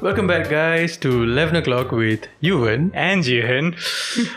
Welcome 0.00 0.28
back, 0.28 0.48
guys, 0.48 0.96
to 0.98 1.24
11 1.24 1.56
o'clock 1.56 1.90
with 1.90 2.26
Yuvan. 2.42 2.90
And 2.94 3.24
Jihan. 3.24 3.74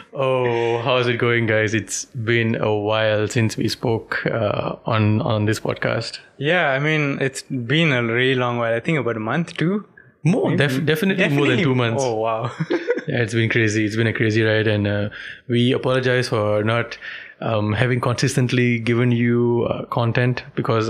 Oh, 0.14 0.80
how's 0.82 1.08
it 1.08 1.18
going, 1.18 1.46
guys? 1.48 1.74
It's 1.74 2.06
been 2.06 2.56
a 2.56 2.76
while 2.76 3.28
since 3.28 3.58
we 3.58 3.68
spoke 3.70 4.26
uh, 4.26 4.76
on 4.86 5.22
on 5.22 5.46
this 5.46 5.60
podcast. 5.60 6.20
Yeah, 6.38 6.72
I 6.72 6.80
mean, 6.80 7.18
it's 7.22 7.44
been 7.44 7.92
a 7.92 8.04
really 8.04 8.36
long 8.36 8.58
while. 8.58 8.74
I 8.74 8.80
think 8.80 8.98
about 9.00 9.18
a 9.18 9.20
month, 9.20 9.56
too. 9.56 9.86
More, 10.24 10.56
def- 10.56 10.86
definitely, 10.86 11.30
more 11.30 11.48
than 11.48 11.60
two 11.60 11.76
months. 11.76 12.04
Oh, 12.06 12.16
wow. 12.16 12.52
Yeah, 13.08 13.24
it's 13.24 13.34
been 13.34 13.50
crazy. 13.50 13.84
It's 13.86 13.96
been 13.96 14.08
a 14.08 14.14
crazy 14.14 14.44
ride, 14.44 14.68
and 14.68 14.88
uh, 14.88 15.10
we 15.48 15.72
apologize 15.74 16.30
for 16.30 16.64
not 16.64 16.98
um, 17.42 17.74
having 17.74 18.00
consistently 18.00 18.78
given 18.80 19.12
you 19.12 19.68
uh, 19.70 19.86
content 19.86 20.44
because 20.56 20.90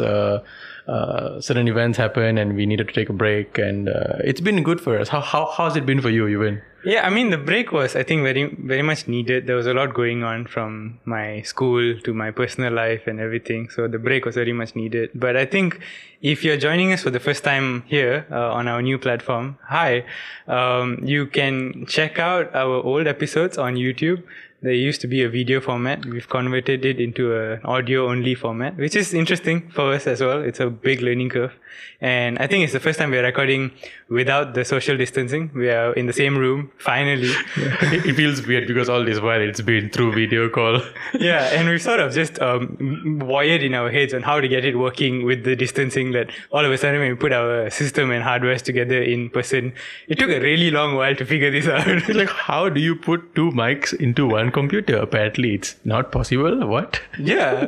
uh, 0.91 1.39
certain 1.41 1.67
events 1.67 1.97
happen 1.97 2.37
and 2.37 2.55
we 2.55 2.65
needed 2.65 2.87
to 2.89 2.93
take 2.93 3.09
a 3.09 3.13
break. 3.13 3.57
And 3.57 3.89
uh, 3.89 4.29
it's 4.29 4.41
been 4.41 4.61
good 4.63 4.81
for 4.81 4.97
us. 4.99 5.07
How 5.09 5.21
how 5.21 5.45
how's 5.55 5.75
it 5.75 5.85
been 5.85 6.01
for 6.01 6.09
you, 6.09 6.25
Yuvan? 6.25 6.61
yeah, 6.83 7.05
I 7.05 7.09
mean, 7.11 7.29
the 7.29 7.37
break 7.37 7.71
was, 7.71 7.95
I 7.95 8.03
think, 8.03 8.23
very, 8.23 8.55
very 8.55 8.81
much 8.81 9.07
needed. 9.07 9.45
There 9.45 9.55
was 9.55 9.67
a 9.67 9.73
lot 9.73 9.93
going 9.93 10.23
on 10.23 10.47
from 10.47 10.99
my 11.05 11.41
school 11.43 11.99
to 11.99 12.13
my 12.13 12.31
personal 12.31 12.73
life 12.73 13.05
and 13.05 13.19
everything. 13.19 13.69
So 13.69 13.87
the 13.87 13.99
break 13.99 14.25
was 14.25 14.35
very 14.35 14.53
much 14.53 14.75
needed. 14.75 15.11
But 15.13 15.37
I 15.37 15.45
think 15.45 15.79
if 16.21 16.43
you're 16.43 16.57
joining 16.57 16.91
us 16.91 17.03
for 17.03 17.11
the 17.11 17.19
first 17.19 17.43
time 17.43 17.83
here 17.87 18.25
uh, 18.31 18.53
on 18.53 18.67
our 18.67 18.81
new 18.81 18.97
platform, 18.97 19.59
hi, 19.63 20.05
um, 20.47 20.99
you 21.03 21.27
can 21.27 21.85
check 21.85 22.17
out 22.17 22.53
our 22.55 22.81
old 22.83 23.05
episodes 23.05 23.57
on 23.59 23.75
YouTube. 23.75 24.23
There 24.63 24.73
used 24.73 25.01
to 25.01 25.07
be 25.07 25.23
a 25.23 25.29
video 25.29 25.59
format. 25.59 26.05
We've 26.05 26.29
converted 26.29 26.85
it 26.85 26.99
into 26.99 27.35
an 27.35 27.61
audio 27.63 28.07
only 28.09 28.35
format, 28.35 28.77
which 28.77 28.95
is 28.95 29.11
interesting 29.11 29.71
for 29.71 29.91
us 29.91 30.05
as 30.05 30.21
well. 30.21 30.43
It's 30.43 30.59
a 30.59 30.69
big 30.69 31.01
learning 31.01 31.29
curve. 31.29 31.53
And 32.01 32.39
I 32.39 32.47
think 32.47 32.63
it's 32.63 32.73
the 32.73 32.79
first 32.79 32.97
time 32.97 33.11
we're 33.11 33.23
recording 33.23 33.71
without 34.09 34.55
the 34.55 34.65
social 34.65 34.97
distancing. 34.97 35.51
We 35.53 35.69
are 35.69 35.93
in 35.93 36.07
the 36.07 36.13
same 36.13 36.37
room, 36.37 36.71
finally. 36.77 37.31
it, 37.55 38.05
it 38.05 38.15
feels 38.15 38.45
weird 38.45 38.67
because 38.67 38.89
all 38.89 39.05
this 39.05 39.19
while 39.21 39.39
it's 39.39 39.61
been 39.61 39.89
through 39.89 40.13
video 40.13 40.49
call. 40.49 40.81
yeah, 41.19 41.43
and 41.53 41.69
we've 41.69 41.81
sort 41.81 41.99
of 41.99 42.13
just 42.13 42.41
um, 42.41 43.19
wired 43.21 43.61
in 43.63 43.73
our 43.73 43.91
heads 43.91 44.13
on 44.13 44.23
how 44.23 44.41
to 44.41 44.47
get 44.47 44.65
it 44.65 44.77
working 44.77 45.25
with 45.25 45.43
the 45.43 45.55
distancing 45.55 46.11
that 46.11 46.31
all 46.51 46.65
of 46.65 46.71
a 46.71 46.77
sudden 46.77 46.99
when 46.99 47.09
we 47.11 47.15
put 47.15 47.31
our 47.31 47.69
system 47.69 48.11
and 48.11 48.23
hardware 48.23 48.57
together 48.57 49.01
in 49.01 49.29
person, 49.29 49.73
it 50.07 50.17
took 50.17 50.29
a 50.29 50.39
really 50.39 50.71
long 50.71 50.95
while 50.95 51.15
to 51.15 51.25
figure 51.25 51.51
this 51.51 51.67
out. 51.67 51.81
Like, 52.21 52.29
how 52.29 52.67
do 52.67 52.81
you 52.81 52.95
put 52.95 53.35
two 53.35 53.51
mics 53.51 53.93
into 53.93 54.27
one 54.27 54.51
computer? 54.51 54.97
Apparently, 54.97 55.55
it's 55.55 55.75
not 55.85 56.11
possible. 56.11 56.67
What? 56.67 56.99
yeah. 57.17 57.67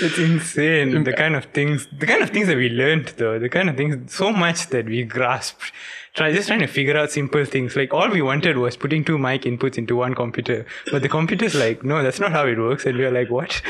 it's 0.00 0.18
insane. 0.18 1.04
The 1.04 1.12
kind 1.12 1.36
of 1.36 1.44
things, 1.46 1.86
the 1.98 2.05
kind 2.06 2.22
of 2.22 2.30
things 2.30 2.48
that 2.48 2.56
we 2.56 2.68
learned 2.68 3.08
though, 3.16 3.38
the 3.38 3.48
kind 3.48 3.68
of 3.68 3.76
things, 3.76 4.12
so 4.12 4.32
much 4.32 4.68
that 4.68 4.86
we 4.86 5.02
grasped. 5.04 5.72
Try 6.16 6.32
just 6.32 6.48
trying 6.48 6.60
to 6.60 6.66
figure 6.66 6.96
out 6.96 7.10
simple 7.10 7.44
things. 7.44 7.76
Like 7.76 7.92
all 7.92 8.08
we 8.08 8.22
wanted 8.22 8.56
was 8.56 8.74
putting 8.74 9.04
two 9.04 9.18
mic 9.18 9.42
inputs 9.42 9.76
into 9.76 9.96
one 9.96 10.14
computer, 10.14 10.64
but 10.90 11.02
the 11.02 11.10
computer's 11.10 11.54
like, 11.54 11.84
no, 11.84 12.02
that's 12.02 12.18
not 12.18 12.32
how 12.32 12.46
it 12.46 12.58
works. 12.58 12.86
And 12.86 12.96
we 12.96 13.04
are 13.04 13.10
like, 13.10 13.28
what? 13.28 13.60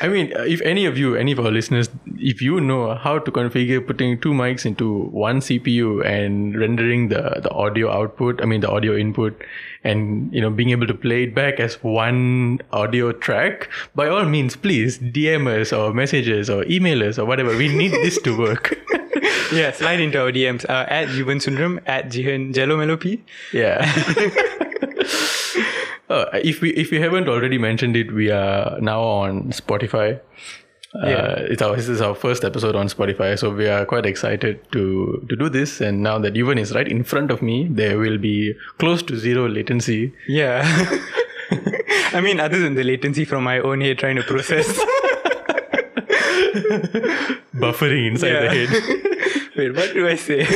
I 0.00 0.06
mean, 0.06 0.32
uh, 0.36 0.42
if 0.42 0.60
any 0.62 0.86
of 0.86 0.96
you, 0.96 1.16
any 1.16 1.32
of 1.32 1.40
our 1.40 1.50
listeners, 1.50 1.88
if 2.16 2.40
you 2.40 2.60
know 2.60 2.94
how 2.94 3.18
to 3.18 3.32
configure 3.32 3.84
putting 3.84 4.20
two 4.20 4.32
mics 4.32 4.64
into 4.64 5.06
one 5.06 5.40
CPU 5.40 6.06
and 6.06 6.56
rendering 6.56 7.08
the, 7.08 7.40
the 7.42 7.50
audio 7.50 7.90
output, 7.90 8.40
I 8.40 8.44
mean, 8.44 8.60
the 8.60 8.70
audio 8.70 8.96
input, 8.96 9.42
and 9.82 10.32
you 10.32 10.40
know, 10.40 10.50
being 10.50 10.70
able 10.70 10.86
to 10.86 10.94
play 10.94 11.24
it 11.24 11.34
back 11.34 11.58
as 11.58 11.74
one 11.82 12.60
audio 12.72 13.10
track, 13.10 13.68
by 13.96 14.06
all 14.06 14.26
means, 14.26 14.54
please 14.54 15.00
DM 15.00 15.48
us 15.60 15.72
or 15.72 15.92
messages 15.92 16.48
or 16.48 16.64
email 16.66 17.02
us 17.02 17.18
or 17.18 17.24
whatever. 17.26 17.56
We 17.56 17.66
need 17.66 17.90
this 17.90 18.22
to 18.22 18.38
work. 18.38 18.78
yeah, 19.52 19.72
slide 19.72 20.00
into 20.00 20.20
our 20.20 20.32
DMs 20.32 20.64
uh, 20.68 20.86
at 20.88 21.08
Yuvan 21.08 21.40
Sundram 21.40 21.80
at 21.86 22.06
Jihan 22.10 22.52
Jello 22.54 22.76
Melopi. 22.78 23.20
Yeah. 23.52 23.80
Uh, 26.08 26.26
if 26.42 26.60
we 26.60 26.70
if 26.70 26.90
we 26.90 27.00
haven't 27.00 27.28
already 27.28 27.58
mentioned 27.58 27.96
it, 27.96 28.12
we 28.12 28.30
are 28.30 28.78
now 28.80 29.00
on 29.02 29.50
Spotify. 29.52 30.20
Uh, 30.92 31.06
Yeah. 31.08 31.34
it's 31.54 31.62
our, 31.62 31.76
this 31.76 31.88
is 31.88 32.00
our 32.00 32.16
first 32.16 32.44
episode 32.44 32.74
on 32.74 32.88
Spotify, 32.88 33.38
so 33.38 33.50
we 33.50 33.68
are 33.68 33.84
quite 33.86 34.06
excited 34.06 34.58
to 34.72 35.24
to 35.28 35.36
do 35.36 35.48
this. 35.48 35.80
And 35.80 36.02
now 36.02 36.18
that 36.18 36.34
Yuvan 36.34 36.58
is 36.58 36.74
right 36.74 36.88
in 36.88 37.04
front 37.04 37.30
of 37.30 37.42
me, 37.42 37.68
there 37.70 37.96
will 37.98 38.18
be 38.18 38.54
close 38.78 39.02
to 39.04 39.16
zero 39.16 39.48
latency. 39.48 40.12
Yeah. 40.26 40.62
I 42.12 42.20
mean, 42.20 42.40
other 42.40 42.58
than 42.58 42.74
the 42.74 42.82
latency 42.84 43.24
from 43.24 43.44
my 43.44 43.58
own 43.60 43.80
head 43.80 43.98
trying 43.98 44.16
to 44.16 44.22
process. 44.24 44.66
buffering 47.54 48.06
inside 48.10 48.32
the 48.42 48.50
head. 48.50 49.16
Wait, 49.60 49.76
what 49.76 49.92
do 49.92 50.08
I 50.08 50.16
say? 50.16 50.40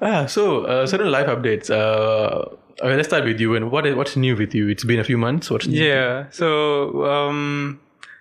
Ah, 0.00 0.26
so 0.26 0.64
uh, 0.64 0.86
certain 0.86 1.10
life 1.10 1.26
updates. 1.26 1.70
Uh, 1.70 2.54
okay, 2.80 2.94
let's 2.94 3.08
start 3.08 3.24
with 3.24 3.40
you. 3.40 3.56
And 3.56 3.72
what 3.72 3.84
is 3.84 3.96
what's 3.96 4.16
new 4.16 4.36
with 4.36 4.54
you? 4.54 4.68
It's 4.68 4.84
been 4.84 5.00
a 5.00 5.04
few 5.04 5.18
months. 5.18 5.50
What's 5.50 5.66
new? 5.66 5.82
yeah. 5.82 6.26
So, 6.30 7.04
um, 7.04 7.80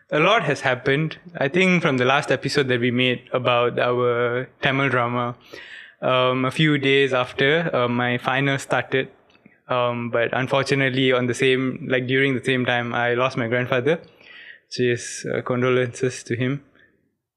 a 0.09 0.19
lot 0.19 0.41
has 0.43 0.61
happened. 0.61 1.19
I 1.37 1.49
think 1.49 1.83
from 1.83 1.97
the 1.97 2.05
last 2.05 2.31
episode 2.31 2.67
that 2.69 2.79
we 2.79 2.89
made 2.89 3.21
about 3.31 3.77
our 3.77 4.49
Tamil 4.63 4.89
drama, 4.89 5.35
um, 6.01 6.45
a 6.45 6.51
few 6.51 6.79
days 6.79 7.13
after 7.13 7.69
uh, 7.75 7.87
my 7.87 8.17
final 8.17 8.57
started. 8.57 9.09
Um, 9.69 10.09
but 10.09 10.29
unfortunately, 10.33 11.11
on 11.11 11.27
the 11.27 11.35
same, 11.35 11.85
like 11.87 12.07
during 12.07 12.33
the 12.33 12.43
same 12.43 12.65
time, 12.65 12.95
I 12.95 13.13
lost 13.13 13.37
my 13.37 13.47
grandfather. 13.47 13.99
Just 14.71 15.27
uh, 15.27 15.43
condolences 15.43 16.23
to 16.23 16.35
him. 16.35 16.63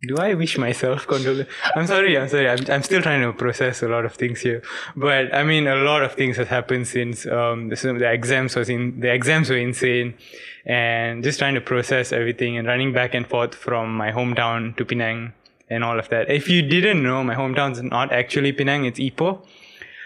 Do 0.02 0.16
I 0.16 0.32
wish 0.32 0.56
myself 0.56 1.06
condolence? 1.06 1.48
I'm 1.76 1.86
sorry, 1.86 2.16
I'm 2.16 2.28
sorry. 2.28 2.48
I'm, 2.48 2.58
I'm 2.70 2.82
still 2.82 3.02
trying 3.02 3.20
to 3.20 3.34
process 3.34 3.82
a 3.82 3.88
lot 3.88 4.06
of 4.06 4.14
things 4.14 4.40
here. 4.40 4.62
But 4.96 5.34
I 5.34 5.44
mean, 5.44 5.66
a 5.66 5.76
lot 5.76 6.02
of 6.02 6.14
things 6.14 6.38
has 6.38 6.48
happened 6.48 6.88
since 6.88 7.26
um, 7.26 7.68
the, 7.68 7.76
the 7.76 8.10
exams 8.10 8.56
was 8.56 8.70
in 8.70 9.00
the 9.00 9.12
exams 9.12 9.50
were 9.50 9.58
insane, 9.58 10.14
and 10.64 11.22
just 11.22 11.38
trying 11.38 11.54
to 11.54 11.60
process 11.60 12.12
everything 12.12 12.56
and 12.56 12.66
running 12.66 12.94
back 12.94 13.12
and 13.12 13.26
forth 13.26 13.54
from 13.54 13.94
my 13.94 14.10
hometown 14.10 14.74
to 14.78 14.86
Penang 14.86 15.34
and 15.68 15.84
all 15.84 15.98
of 15.98 16.08
that. 16.08 16.30
If 16.30 16.48
you 16.48 16.62
didn't 16.62 17.02
know, 17.02 17.22
my 17.22 17.34
hometown's 17.34 17.82
not 17.82 18.10
actually 18.10 18.52
Penang; 18.52 18.86
it's 18.86 18.98
Ipoh. 18.98 19.44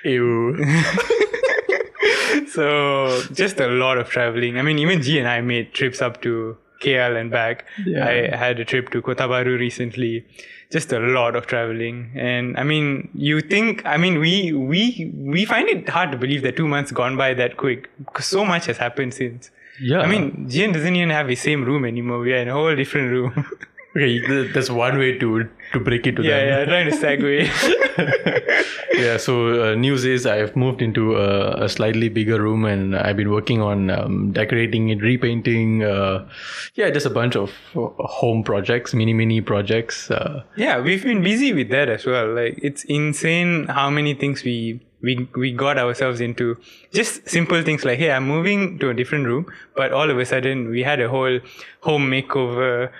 Ew. 0.05 0.57
so 2.49 3.23
just 3.33 3.61
a 3.61 3.69
lot 3.69 3.99
of 3.99 4.09
traveling. 4.09 4.59
I 4.59 4.63
mean, 4.63 4.81
even 4.81 5.03
G 5.03 5.21
and 5.21 5.29
I 5.29 5.41
made 5.41 5.73
trips 5.73 6.03
up 6.03 6.21
to 6.23 6.57
KL 6.85 7.21
and 7.21 7.31
back. 7.31 7.65
Yeah. 7.87 8.07
I 8.07 8.37
had 8.37 8.61
a 8.61 8.65
trip 8.65 8.91
to 8.91 9.03
Kota 9.03 9.25
Bharu 9.25 9.59
recently. 9.59 10.25
Just 10.71 10.93
a 10.93 10.99
lot 10.99 11.37
of 11.37 11.47
traveling, 11.47 12.11
and 12.17 12.57
I 12.59 12.65
mean, 12.65 13.09
you 13.15 13.41
think? 13.41 13.85
I 13.87 13.97
mean, 13.97 14.19
we 14.19 14.53
we 14.53 15.13
we 15.15 15.45
find 15.45 15.69
it 15.69 15.89
hard 15.89 16.11
to 16.13 16.19
believe 16.19 16.43
that 16.43 16.57
two 16.57 16.67
months 16.67 16.91
gone 16.91 17.17
by 17.17 17.33
that 17.35 17.57
quick 17.57 17.89
so 18.19 18.45
much 18.45 18.67
has 18.67 18.79
happened 18.79 19.15
since. 19.15 19.51
Yeah. 19.81 20.01
I 20.01 20.07
mean, 20.07 20.49
Jihan 20.49 20.73
doesn't 20.73 20.97
even 20.97 21.11
have 21.11 21.29
his 21.29 21.41
same 21.41 21.65
room 21.65 21.85
anymore. 21.85 22.21
We 22.21 22.33
are 22.33 22.39
in 22.39 22.49
a 22.49 22.53
whole 22.53 22.75
different 22.75 23.11
room. 23.11 23.47
okay, 23.97 24.21
th- 24.21 24.53
that's 24.55 24.71
one 24.71 24.99
way 24.99 25.19
to 25.19 25.49
to 25.73 25.81
break 25.81 26.07
it 26.07 26.17
to 26.17 26.23
yeah, 26.23 26.39
them. 26.39 26.49
yeah, 26.49 26.65
trying 26.65 26.91
to 26.91 26.97
segue. 26.97 28.65
yeah 28.95 29.17
so 29.17 29.35
uh, 29.73 29.75
news 29.75 30.05
is 30.05 30.27
i've 30.27 30.55
moved 30.57 30.81
into 30.83 31.17
a, 31.17 31.65
a 31.65 31.69
slightly 31.69 32.09
bigger 32.09 32.41
room 32.41 32.65
and 32.65 32.97
i've 32.97 33.17
been 33.17 33.31
working 33.31 33.61
on 33.61 33.91
um, 33.91 34.33
decorating 34.33 34.89
it 34.89 35.01
repainting 35.03 35.83
uh, 35.83 36.27
yeah 36.75 36.91
just 36.91 37.07
a 37.07 37.11
bunch 37.11 37.37
of 37.37 37.51
uh, 37.77 37.89
home 38.19 38.43
projects 38.45 38.95
mini 38.95 39.13
mini 39.13 39.41
projects 39.41 40.11
uh, 40.11 40.43
Yeah, 40.57 40.81
we've 40.81 41.03
been 41.03 41.23
busy 41.23 41.53
with 41.53 41.69
that 41.71 41.89
as 41.89 42.05
well. 42.07 42.33
Like 42.35 42.59
it's 42.63 42.85
insane 42.85 43.67
how 43.69 43.91
many 43.91 44.15
things 44.15 44.45
we 44.45 44.81
we 45.03 45.29
we 45.37 45.53
got 45.53 45.79
ourselves 45.79 46.21
into. 46.21 46.57
Just 46.93 47.29
simple 47.29 47.63
things 47.63 47.85
like, 47.85 47.99
hey, 47.99 48.11
I'm 48.11 48.27
moving 48.27 48.79
to 48.79 48.91
a 48.91 48.95
different 48.95 49.27
room, 49.27 49.47
but 49.77 49.93
all 49.93 50.09
of 50.11 50.19
a 50.19 50.25
sudden 50.25 50.69
we 50.71 50.83
had 50.83 51.01
a 51.01 51.09
whole 51.09 51.41
home 51.81 52.09
makeover 52.11 52.91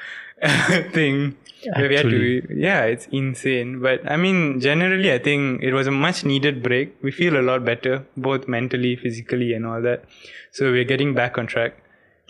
thing. 0.93 1.37
where 1.77 1.89
we 1.89 1.95
had 1.95 2.05
to, 2.11 2.55
yeah, 2.55 2.83
it's 2.85 3.07
insane. 3.11 3.81
But 3.81 4.01
I 4.11 4.17
mean, 4.17 4.61
generally, 4.61 5.13
I 5.13 5.19
think 5.19 5.63
it 5.63 5.73
was 5.73 5.87
a 5.87 5.91
much 5.91 6.25
needed 6.25 6.63
break. 6.63 6.95
We 7.03 7.11
feel 7.11 7.39
a 7.39 7.43
lot 7.43 7.65
better, 7.65 8.05
both 8.17 8.47
mentally, 8.49 8.97
physically, 8.97 9.55
and 9.55 9.65
all 9.67 9.81
that. 9.83 10.05
So 10.53 10.71
we're 10.71 10.85
getting 10.85 11.15
back 11.15 11.39
on 11.39 11.47
track. 11.47 11.79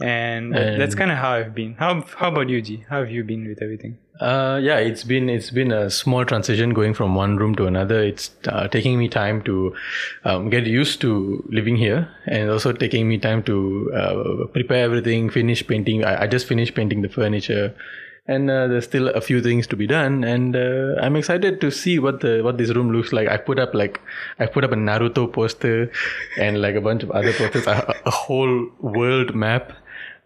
And, 0.00 0.52
that- 0.54 0.78
that's 0.78 0.94
kind 0.94 1.10
of 1.12 1.18
how 1.18 1.32
I've 1.32 1.54
been. 1.54 1.74
How 1.74 2.02
how 2.16 2.28
about 2.28 2.48
you, 2.48 2.60
G? 2.62 2.84
How 2.88 3.00
have 3.00 3.10
you 3.10 3.24
been 3.24 3.46
with 3.48 3.62
everything? 3.62 3.98
uh, 4.20 4.60
yeah 4.62 4.76
it's 4.78 5.02
been 5.02 5.28
it's 5.28 5.50
been 5.50 5.72
a 5.72 5.90
small 5.90 6.24
transition 6.24 6.72
going 6.72 6.94
from 6.94 7.16
one 7.16 7.36
room 7.36 7.52
to 7.56 7.66
another 7.66 8.00
it's 8.10 8.30
uh, 8.46 8.68
taking 8.68 8.96
me 8.96 9.08
time 9.08 9.42
to 9.42 9.74
um, 10.24 10.48
get 10.50 10.64
used 10.66 11.00
to 11.00 11.42
living 11.50 11.74
here 11.74 12.08
and 12.26 12.48
also 12.48 12.70
taking 12.72 13.08
me 13.08 13.18
time 13.18 13.42
to 13.42 13.90
uh, 13.92 14.46
prepare 14.52 14.84
everything 14.84 15.28
finish 15.28 15.66
painting 15.66 16.04
I, 16.04 16.12
I 16.22 16.26
just 16.28 16.46
finished 16.46 16.76
painting 16.76 17.02
the 17.02 17.08
furniture 17.08 17.74
and 18.26 18.50
uh, 18.50 18.66
there's 18.66 18.84
still 18.84 19.08
a 19.08 19.20
few 19.20 19.42
things 19.42 19.66
to 19.66 19.76
be 19.76 19.86
done 19.86 20.24
and 20.24 20.56
uh, 20.56 20.94
i'm 21.02 21.14
excited 21.16 21.60
to 21.60 21.70
see 21.70 21.98
what 21.98 22.20
the 22.20 22.40
what 22.42 22.56
this 22.56 22.70
room 22.70 22.90
looks 22.90 23.12
like 23.12 23.28
i 23.28 23.36
put 23.36 23.58
up 23.58 23.74
like 23.74 24.00
i 24.38 24.46
put 24.46 24.64
up 24.64 24.72
a 24.72 24.76
naruto 24.76 25.30
poster 25.30 25.90
and 26.38 26.60
like 26.62 26.74
a 26.74 26.80
bunch 26.80 27.02
of 27.02 27.10
other 27.10 27.32
posters 27.32 27.66
a, 27.66 27.94
a 28.06 28.10
whole 28.10 28.66
world 28.80 29.34
map 29.34 29.72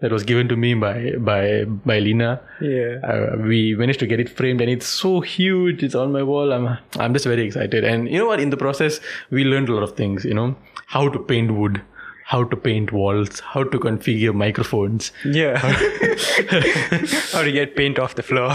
that 0.00 0.12
was 0.12 0.22
given 0.22 0.48
to 0.48 0.56
me 0.56 0.74
by 0.74 1.12
by 1.18 1.64
by 1.64 1.98
Lina. 1.98 2.40
Yeah. 2.60 3.00
Uh, 3.02 3.36
we 3.38 3.74
managed 3.74 3.98
to 4.00 4.06
get 4.06 4.20
it 4.20 4.28
framed, 4.28 4.60
and 4.60 4.70
it's 4.70 4.86
so 4.86 5.20
huge. 5.20 5.82
It's 5.82 5.94
on 5.94 6.12
my 6.12 6.22
wall. 6.22 6.52
I'm 6.52 6.78
I'm 6.98 7.12
just 7.12 7.24
very 7.24 7.42
excited. 7.44 7.84
And 7.84 8.08
you 8.08 8.18
know 8.18 8.26
what? 8.26 8.40
In 8.40 8.50
the 8.50 8.56
process, 8.56 9.00
we 9.30 9.44
learned 9.44 9.68
a 9.68 9.74
lot 9.74 9.82
of 9.82 9.96
things. 9.96 10.24
You 10.24 10.34
know 10.34 10.56
how 10.86 11.08
to 11.08 11.18
paint 11.18 11.50
wood, 11.50 11.82
how 12.28 12.44
to 12.44 12.56
paint 12.56 12.92
walls, 12.92 13.40
how 13.40 13.64
to 13.64 13.78
configure 13.78 14.34
microphones. 14.34 15.12
Yeah. 15.24 15.56
How 15.56 17.42
to 17.42 17.50
get 17.58 17.74
paint 17.74 17.98
off 17.98 18.16
the 18.16 18.22
floor. 18.22 18.50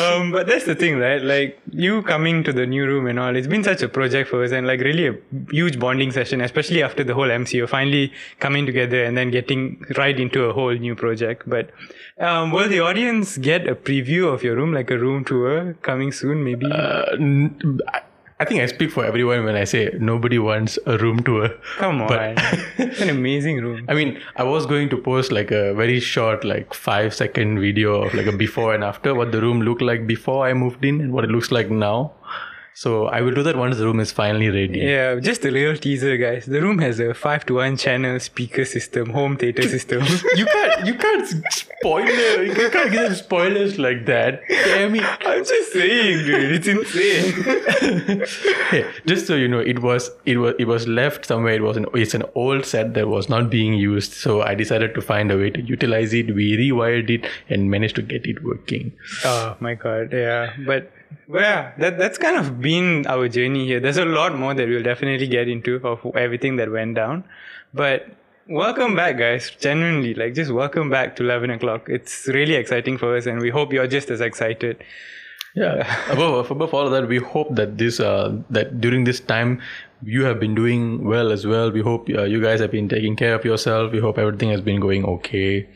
um, 0.00 0.32
but 0.32 0.48
that's 0.48 0.64
the 0.64 0.74
thing, 0.74 0.98
right? 0.98 1.22
Like 1.22 1.60
you 1.70 2.02
coming 2.02 2.42
to 2.42 2.52
the 2.52 2.66
new 2.66 2.86
room 2.86 3.06
and 3.06 3.20
all, 3.20 3.36
it's 3.36 3.46
been 3.46 3.62
such 3.62 3.82
a 3.82 3.88
project 3.88 4.30
for 4.30 4.42
us 4.42 4.50
and 4.50 4.66
like 4.66 4.80
really 4.80 5.06
a 5.06 5.14
huge 5.50 5.78
bonding 5.78 6.10
session, 6.10 6.40
especially 6.40 6.82
after 6.82 7.04
the 7.04 7.14
whole 7.14 7.28
MCO 7.28 7.68
finally 7.68 8.12
coming 8.40 8.66
together 8.66 9.04
and 9.04 9.16
then 9.16 9.30
getting 9.30 9.84
right 9.96 10.18
into 10.18 10.42
a 10.46 10.52
whole 10.52 10.74
new 10.74 10.96
project. 10.96 11.44
But 11.46 11.70
um, 12.18 12.50
will 12.50 12.68
the 12.68 12.80
audience 12.80 13.38
get 13.38 13.68
a 13.68 13.76
preview 13.76 14.32
of 14.34 14.42
your 14.42 14.56
room, 14.56 14.72
like 14.72 14.90
a 14.90 14.98
room 14.98 15.24
tour 15.24 15.74
coming 15.82 16.10
soon, 16.10 16.42
maybe? 16.42 16.66
Uh, 16.68 17.04
n- 17.12 17.78
I- 18.38 18.44
think 18.44 18.60
I 18.60 18.66
speak 18.66 18.90
for 18.90 19.04
everyone 19.04 19.44
when 19.44 19.56
I 19.56 19.64
say 19.64 19.90
nobody 19.98 20.38
wants 20.38 20.78
a 20.86 20.98
room 20.98 21.22
tour. 21.22 21.48
Come 21.78 22.02
on. 22.02 22.08
but- 22.08 22.38
it's 22.78 23.00
an 23.00 23.08
amazing 23.10 23.62
room. 23.62 23.84
I 23.88 23.94
mean, 23.94 24.20
I 24.36 24.42
was 24.44 24.66
going 24.66 24.88
to 24.90 24.98
post 24.98 25.32
like 25.32 25.50
a 25.50 25.72
very 25.74 26.00
short, 26.00 26.44
like 26.44 26.74
five 26.74 27.14
second 27.14 27.60
video 27.60 28.02
of 28.02 28.14
like 28.14 28.26
a 28.26 28.32
before 28.36 28.74
and 28.74 28.84
after, 28.84 29.14
what 29.14 29.32
the 29.32 29.40
room 29.40 29.62
looked 29.62 29.82
like 29.82 30.06
before 30.06 30.46
I 30.46 30.52
moved 30.54 30.84
in 30.84 31.00
and 31.00 31.12
what 31.12 31.24
it 31.24 31.30
looks 31.30 31.50
like 31.50 31.70
now. 31.70 32.12
So 32.76 33.06
I 33.06 33.22
will 33.22 33.32
do 33.32 33.42
that 33.42 33.56
once 33.56 33.78
the 33.78 33.84
room 33.86 34.00
is 34.00 34.12
finally 34.12 34.50
ready. 34.50 34.80
Yeah, 34.80 35.18
just 35.18 35.46
a 35.46 35.50
little 35.50 35.78
teaser, 35.78 36.18
guys. 36.18 36.44
The 36.44 36.60
room 36.60 36.78
has 36.80 37.00
a 37.00 37.14
five 37.14 37.46
to 37.46 37.54
one 37.54 37.78
channel 37.78 38.20
speaker 38.20 38.66
system, 38.66 39.08
home 39.08 39.38
theater 39.38 39.62
system. 39.76 40.02
You 40.34 40.44
can't, 40.44 40.86
you 40.86 40.94
can't 40.94 41.26
spoiler, 41.50 42.42
you 42.42 42.68
can't 42.68 42.92
give 42.92 43.16
spoilers 43.16 43.78
like 43.78 44.04
that. 44.04 44.42
Damn 44.50 44.94
it. 44.94 45.04
I'm 45.24 45.42
just 45.42 45.72
saying, 45.72 46.26
dude, 46.26 46.52
it's 46.56 46.68
insane. 46.68 48.24
Hey, 48.70 48.84
just 49.06 49.26
so 49.26 49.36
you 49.36 49.48
know, 49.48 49.60
it 49.60 49.80
was 49.80 50.10
it 50.26 50.36
was 50.36 50.54
it 50.58 50.66
was 50.66 50.86
left 50.86 51.24
somewhere. 51.24 51.54
It 51.54 51.62
was 51.62 51.76
an 51.78 51.86
it's 51.94 52.14
an 52.14 52.24
old 52.34 52.66
set 52.66 52.92
that 52.94 53.08
was 53.08 53.28
not 53.30 53.48
being 53.48 53.74
used. 53.74 54.12
So 54.12 54.42
I 54.42 54.54
decided 54.54 54.94
to 54.96 55.00
find 55.00 55.30
a 55.30 55.36
way 55.38 55.48
to 55.50 55.62
utilize 55.62 56.12
it. 56.12 56.34
We 56.34 56.56
rewired 56.58 57.08
it 57.08 57.26
and 57.48 57.70
managed 57.70 57.96
to 57.96 58.02
get 58.02 58.26
it 58.26 58.42
working. 58.44 58.92
oh 59.24 59.56
my 59.60 59.74
god, 59.74 60.12
yeah. 60.12 60.52
But 60.66 60.90
well, 61.28 61.42
yeah, 61.42 61.72
that 61.78 61.98
that's 61.98 62.18
kind 62.18 62.36
of 62.36 62.60
been 62.60 63.06
our 63.06 63.28
journey 63.28 63.66
here. 63.66 63.80
There's 63.80 63.96
a 63.98 64.04
lot 64.04 64.36
more 64.36 64.54
that 64.54 64.68
we'll 64.68 64.82
definitely 64.82 65.26
get 65.26 65.48
into 65.48 65.76
of 65.76 66.04
everything 66.16 66.56
that 66.56 66.70
went 66.70 66.94
down. 66.94 67.24
But 67.74 68.08
welcome 68.48 68.94
back, 68.96 69.18
guys. 69.18 69.50
Genuinely, 69.60 70.14
like 70.14 70.34
just 70.34 70.50
welcome 70.52 70.90
back 70.90 71.16
to 71.16 71.24
eleven 71.24 71.50
o'clock. 71.50 71.88
It's 71.88 72.26
really 72.28 72.54
exciting 72.54 72.98
for 72.98 73.16
us, 73.16 73.26
and 73.26 73.40
we 73.40 73.50
hope 73.50 73.72
you're 73.72 73.86
just 73.86 74.10
as 74.10 74.20
excited. 74.20 74.82
Yeah. 75.54 75.86
above 76.10 76.50
above 76.50 76.74
all 76.74 76.86
of 76.86 76.92
that, 76.92 77.08
we 77.08 77.18
hope 77.18 77.54
that 77.56 77.78
this 77.78 77.98
uh 77.98 78.36
that 78.50 78.80
during 78.80 79.04
this 79.04 79.20
time 79.20 79.60
you 80.02 80.24
have 80.24 80.38
been 80.38 80.54
doing 80.54 81.04
well 81.04 81.32
as 81.32 81.46
well. 81.46 81.70
We 81.70 81.80
hope 81.80 82.08
uh, 82.10 82.24
you 82.24 82.40
guys 82.42 82.60
have 82.60 82.70
been 82.70 82.88
taking 82.88 83.16
care 83.16 83.34
of 83.34 83.44
yourself. 83.44 83.92
We 83.92 84.00
hope 84.00 84.18
everything 84.18 84.50
has 84.50 84.60
been 84.60 84.80
going 84.80 85.04
okay. 85.04 85.68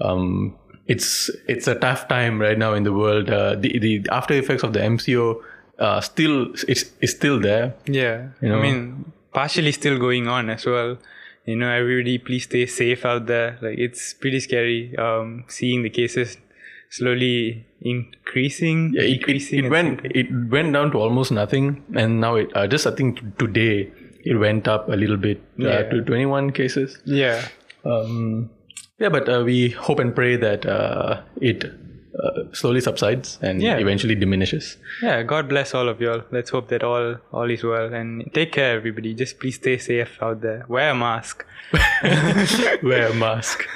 Um, 0.00 0.58
it's 0.86 1.30
it's 1.48 1.66
a 1.66 1.74
tough 1.74 2.08
time 2.08 2.40
right 2.40 2.58
now 2.58 2.74
in 2.74 2.82
the 2.84 2.92
world. 2.92 3.28
Uh, 3.30 3.54
the 3.56 3.78
the 3.78 4.06
after 4.10 4.34
effects 4.34 4.62
of 4.62 4.72
the 4.72 4.80
MCO 4.80 5.42
uh, 5.78 6.00
still 6.00 6.52
is 6.68 6.92
is 7.00 7.10
still 7.10 7.40
there. 7.40 7.74
Yeah, 7.86 8.28
You 8.40 8.48
know? 8.50 8.58
I 8.58 8.62
mean, 8.62 9.12
partially 9.32 9.72
still 9.72 9.98
going 9.98 10.28
on 10.28 10.50
as 10.50 10.64
well. 10.66 10.98
You 11.44 11.54
know, 11.56 11.70
everybody, 11.70 12.18
please 12.18 12.44
stay 12.44 12.66
safe 12.66 13.04
out 13.04 13.26
there. 13.26 13.56
Like, 13.62 13.78
it's 13.78 14.14
pretty 14.14 14.40
scary. 14.40 14.96
Um, 14.98 15.44
seeing 15.48 15.82
the 15.84 15.90
cases 15.90 16.38
slowly 16.90 17.66
increasing. 17.80 18.92
Yeah, 18.94 19.02
it, 19.02 19.10
it, 19.10 19.18
decreasing 19.18 19.58
it 19.58 19.62
and 19.64 19.70
went 19.70 20.00
it 20.04 20.26
went 20.50 20.72
down 20.72 20.90
to 20.92 20.98
almost 20.98 21.30
nothing, 21.32 21.84
and 21.94 22.20
now 22.20 22.34
it 22.36 22.50
uh, 22.56 22.66
just 22.66 22.86
I 22.86 22.92
think 22.92 23.20
t- 23.20 23.26
today 23.38 23.90
it 24.24 24.34
went 24.36 24.66
up 24.66 24.88
a 24.88 24.96
little 24.96 25.16
bit 25.16 25.38
uh, 25.60 25.64
Yeah. 25.68 25.82
to 25.90 26.02
21 26.02 26.50
cases. 26.52 26.98
Yeah, 27.04 27.46
Um, 27.84 28.50
yeah, 28.98 29.08
but 29.08 29.28
uh, 29.28 29.42
we 29.44 29.70
hope 29.70 29.98
and 29.98 30.14
pray 30.14 30.36
that 30.36 30.64
uh, 30.66 31.20
it 31.40 31.64
uh, 31.64 32.44
slowly 32.52 32.80
subsides 32.80 33.38
and 33.42 33.60
Yeah. 33.60 33.76
eventually 33.78 34.14
diminishes. 34.14 34.78
yeah. 35.02 35.22
God 35.22 35.48
bless 35.48 35.74
all 35.74 35.88
of 35.88 36.00
y'all. 36.00 36.22
Let's 36.30 36.50
hope 36.50 36.68
that 36.68 36.82
all 36.82 37.16
all 37.32 37.50
is 37.50 37.62
well 37.62 37.92
and 37.92 38.30
take 38.32 38.52
care, 38.52 38.76
everybody. 38.76 39.12
Just 39.14 39.38
please 39.38 39.56
stay 39.56 39.76
safe 39.78 40.16
out 40.22 40.40
there. 40.40 40.64
Wear 40.68 40.90
a 40.90 40.94
mask. 40.94 41.44
Wear 42.82 43.08
a 43.10 43.14
mask. 43.14 43.66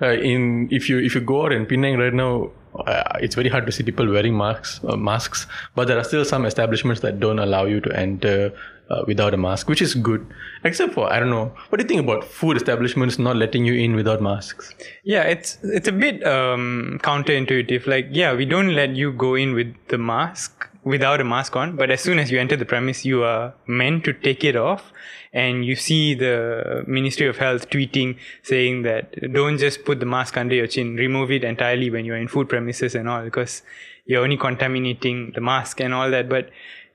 Uh, 0.00 0.12
in 0.12 0.68
if 0.70 0.88
you 0.88 0.98
if 0.98 1.14
you 1.14 1.20
go 1.20 1.44
out 1.44 1.52
in 1.52 1.66
Penang 1.66 1.98
right 1.98 2.14
now, 2.14 2.50
uh, 2.86 3.18
it's 3.20 3.34
very 3.34 3.48
hard 3.48 3.66
to 3.66 3.72
see 3.72 3.82
people 3.82 4.08
wearing 4.10 4.36
masks. 4.36 4.80
Uh, 4.88 4.96
masks, 4.96 5.46
but 5.74 5.88
there 5.88 5.98
are 5.98 6.04
still 6.04 6.24
some 6.24 6.46
establishments 6.46 7.00
that 7.02 7.18
don't 7.20 7.38
allow 7.38 7.64
you 7.64 7.80
to 7.80 7.90
enter 7.98 8.52
uh, 8.90 9.02
without 9.06 9.34
a 9.34 9.36
mask, 9.36 9.68
which 9.68 9.82
is 9.82 9.94
good. 9.94 10.26
Except 10.64 10.94
for 10.94 11.12
I 11.12 11.18
don't 11.18 11.30
know. 11.30 11.52
What 11.68 11.78
do 11.78 11.84
you 11.84 11.88
think 11.88 12.00
about 12.00 12.24
food 12.24 12.56
establishments 12.56 13.18
not 13.18 13.36
letting 13.36 13.64
you 13.64 13.74
in 13.74 13.94
without 13.94 14.22
masks? 14.22 14.74
Yeah, 15.04 15.22
it's 15.22 15.58
it's 15.62 15.88
a 15.88 15.92
bit 15.92 16.24
um, 16.26 17.00
counterintuitive. 17.02 17.86
Like, 17.86 18.08
yeah, 18.10 18.34
we 18.34 18.44
don't 18.44 18.74
let 18.74 18.96
you 18.96 19.12
go 19.12 19.34
in 19.34 19.54
with 19.54 19.74
the 19.88 19.98
mask 19.98 20.68
without 20.84 21.20
a 21.20 21.24
mask 21.24 21.56
on, 21.56 21.74
but 21.74 21.90
as 21.90 22.00
soon 22.00 22.20
as 22.20 22.30
you 22.30 22.38
enter 22.38 22.56
the 22.56 22.64
premise, 22.64 23.04
you 23.04 23.24
are 23.24 23.52
meant 23.66 24.04
to 24.04 24.12
take 24.12 24.44
it 24.44 24.54
off. 24.54 24.92
And 25.32 25.66
you 25.66 25.76
see 25.76 26.14
the 26.14 26.84
Ministry 26.86 27.26
of 27.26 27.36
Health 27.36 27.68
tweeting 27.68 28.16
saying 28.42 28.82
that 28.82 29.14
don't 29.34 29.58
just 29.58 29.84
put 29.84 30.00
the 30.00 30.06
mask 30.06 30.38
under 30.38 30.54
your 30.54 30.66
chin, 30.66 30.96
remove 30.96 31.30
it 31.30 31.44
entirely 31.44 31.90
when 31.90 32.06
you're 32.06 32.16
in 32.16 32.28
food 32.28 32.48
premises 32.48 32.94
and 32.94 33.06
all, 33.06 33.22
because 33.22 33.62
you're 34.06 34.22
only 34.22 34.38
contaminating 34.38 35.32
the 35.34 35.42
mask 35.42 35.80
and 35.80 35.92
all 35.92 36.10
that. 36.10 36.30
But 36.30 36.48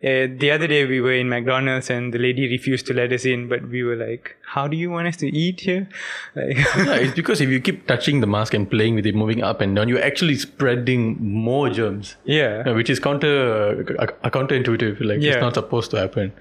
uh, 0.03 0.27
the 0.37 0.49
other 0.51 0.67
day 0.67 0.85
we 0.85 0.99
were 0.99 1.13
in 1.13 1.29
McDonald's 1.29 1.89
and 1.89 2.13
the 2.13 2.17
lady 2.19 2.47
refused 2.49 2.87
to 2.87 2.93
let 2.93 3.11
us 3.11 3.23
in, 3.25 3.47
but 3.47 3.67
we 3.69 3.83
were 3.83 3.95
like, 3.95 4.35
"How 4.53 4.67
do 4.67 4.75
you 4.77 4.89
want 4.89 5.07
us 5.07 5.17
to 5.17 5.27
eat 5.27 5.61
here?" 5.61 5.87
Like, 6.35 6.57
yeah, 6.77 6.95
it's 6.95 7.13
because 7.13 7.39
if 7.41 7.49
you 7.49 7.59
keep 7.59 7.85
touching 7.87 8.21
the 8.21 8.27
mask 8.27 8.53
and 8.53 8.69
playing 8.69 8.95
with 8.95 9.05
it, 9.05 9.13
moving 9.15 9.43
up 9.43 9.61
and 9.61 9.75
down, 9.75 9.89
you're 9.89 10.01
actually 10.03 10.35
spreading 10.35 11.17
more 11.21 11.69
germs. 11.69 12.15
yeah, 12.25 12.69
which 12.71 12.89
is 12.89 12.99
counter 12.99 13.85
uh, 13.99 14.03
uh, 14.23 14.29
counterintuitive. 14.29 14.99
Like 15.01 15.21
Yeah. 15.21 15.33
it's 15.33 15.41
not 15.41 15.53
supposed 15.55 15.91
to 15.91 15.97
happen. 15.97 16.31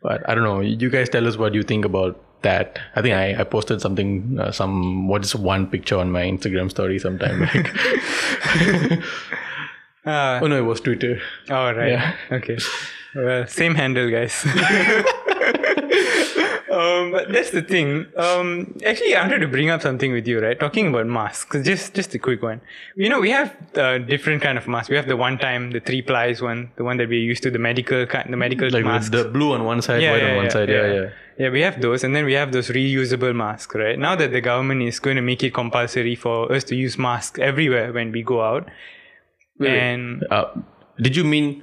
But 0.00 0.28
I 0.30 0.34
don't 0.36 0.44
know. 0.44 0.60
You 0.60 0.88
guys 0.90 1.08
tell 1.08 1.26
us 1.26 1.36
what 1.36 1.54
you 1.54 1.64
think 1.64 1.84
about 1.84 2.20
that. 2.42 2.78
I 2.94 3.02
think 3.02 3.14
I, 3.16 3.40
I 3.40 3.42
posted 3.42 3.80
something, 3.80 4.38
uh, 4.40 4.52
some 4.52 5.08
what 5.08 5.24
is 5.24 5.34
one 5.34 5.66
picture 5.66 5.98
on 5.98 6.12
my 6.12 6.22
Instagram 6.22 6.70
story 6.70 7.00
sometime 7.00 7.40
back. 7.40 9.00
Uh, 10.08 10.40
oh 10.42 10.46
no, 10.46 10.56
it 10.56 10.64
was 10.72 10.80
Twitter. 10.80 11.20
all 11.50 11.74
right. 11.74 11.92
Yeah. 11.92 12.16
Okay. 12.32 12.58
Well, 13.14 13.46
same 13.46 13.74
handle, 13.74 14.10
guys. 14.10 14.44
um, 16.70 17.10
but 17.12 17.32
that's 17.32 17.50
the 17.50 17.62
thing. 17.62 18.06
Um, 18.16 18.76
actually, 18.86 19.14
I 19.14 19.22
wanted 19.22 19.40
to 19.40 19.48
bring 19.48 19.70
up 19.70 19.82
something 19.82 20.12
with 20.12 20.26
you, 20.28 20.40
right? 20.40 20.58
Talking 20.58 20.88
about 20.88 21.06
masks, 21.06 21.56
just 21.62 21.94
just 21.94 22.14
a 22.14 22.18
quick 22.18 22.42
one. 22.42 22.60
You 22.96 23.08
know, 23.08 23.20
we 23.20 23.30
have 23.30 23.54
uh, 23.76 23.98
different 23.98 24.42
kind 24.42 24.58
of 24.58 24.68
masks. 24.68 24.90
We 24.90 24.96
have 24.96 25.08
the 25.08 25.16
one 25.16 25.38
time, 25.38 25.70
the 25.70 25.80
three 25.80 26.02
plies 26.02 26.40
one, 26.42 26.70
the 26.76 26.84
one 26.84 26.96
that 26.98 27.08
we're 27.08 27.18
used 27.32 27.42
to, 27.44 27.50
the 27.50 27.58
medical 27.58 28.06
kind, 28.06 28.32
the 28.32 28.36
medical 28.36 28.70
Like 28.70 28.84
masks. 28.84 29.10
the 29.10 29.24
blue 29.24 29.52
on 29.52 29.64
one 29.64 29.82
side, 29.82 30.02
white 30.02 30.22
on 30.22 30.36
one 30.36 30.50
side. 30.50 30.68
Yeah, 30.68 30.92
yeah. 30.92 31.08
Yeah, 31.38 31.50
we 31.50 31.60
have 31.60 31.80
those, 31.80 32.02
and 32.02 32.14
then 32.16 32.24
we 32.24 32.32
have 32.32 32.50
those 32.50 32.68
reusable 32.68 33.34
masks, 33.34 33.74
right? 33.76 33.96
Now 33.98 34.16
that 34.16 34.32
the 34.32 34.40
government 34.40 34.82
is 34.82 34.98
going 34.98 35.14
to 35.16 35.22
make 35.22 35.42
it 35.44 35.54
compulsory 35.54 36.16
for 36.16 36.50
us 36.52 36.64
to 36.64 36.74
use 36.74 36.98
masks 36.98 37.38
everywhere 37.38 37.92
when 37.92 38.10
we 38.10 38.22
go 38.24 38.42
out, 38.42 38.68
Wait, 39.58 39.70
and 39.78 40.24
Uh, 40.30 40.44
did 41.00 41.16
you 41.16 41.24
mean 41.24 41.62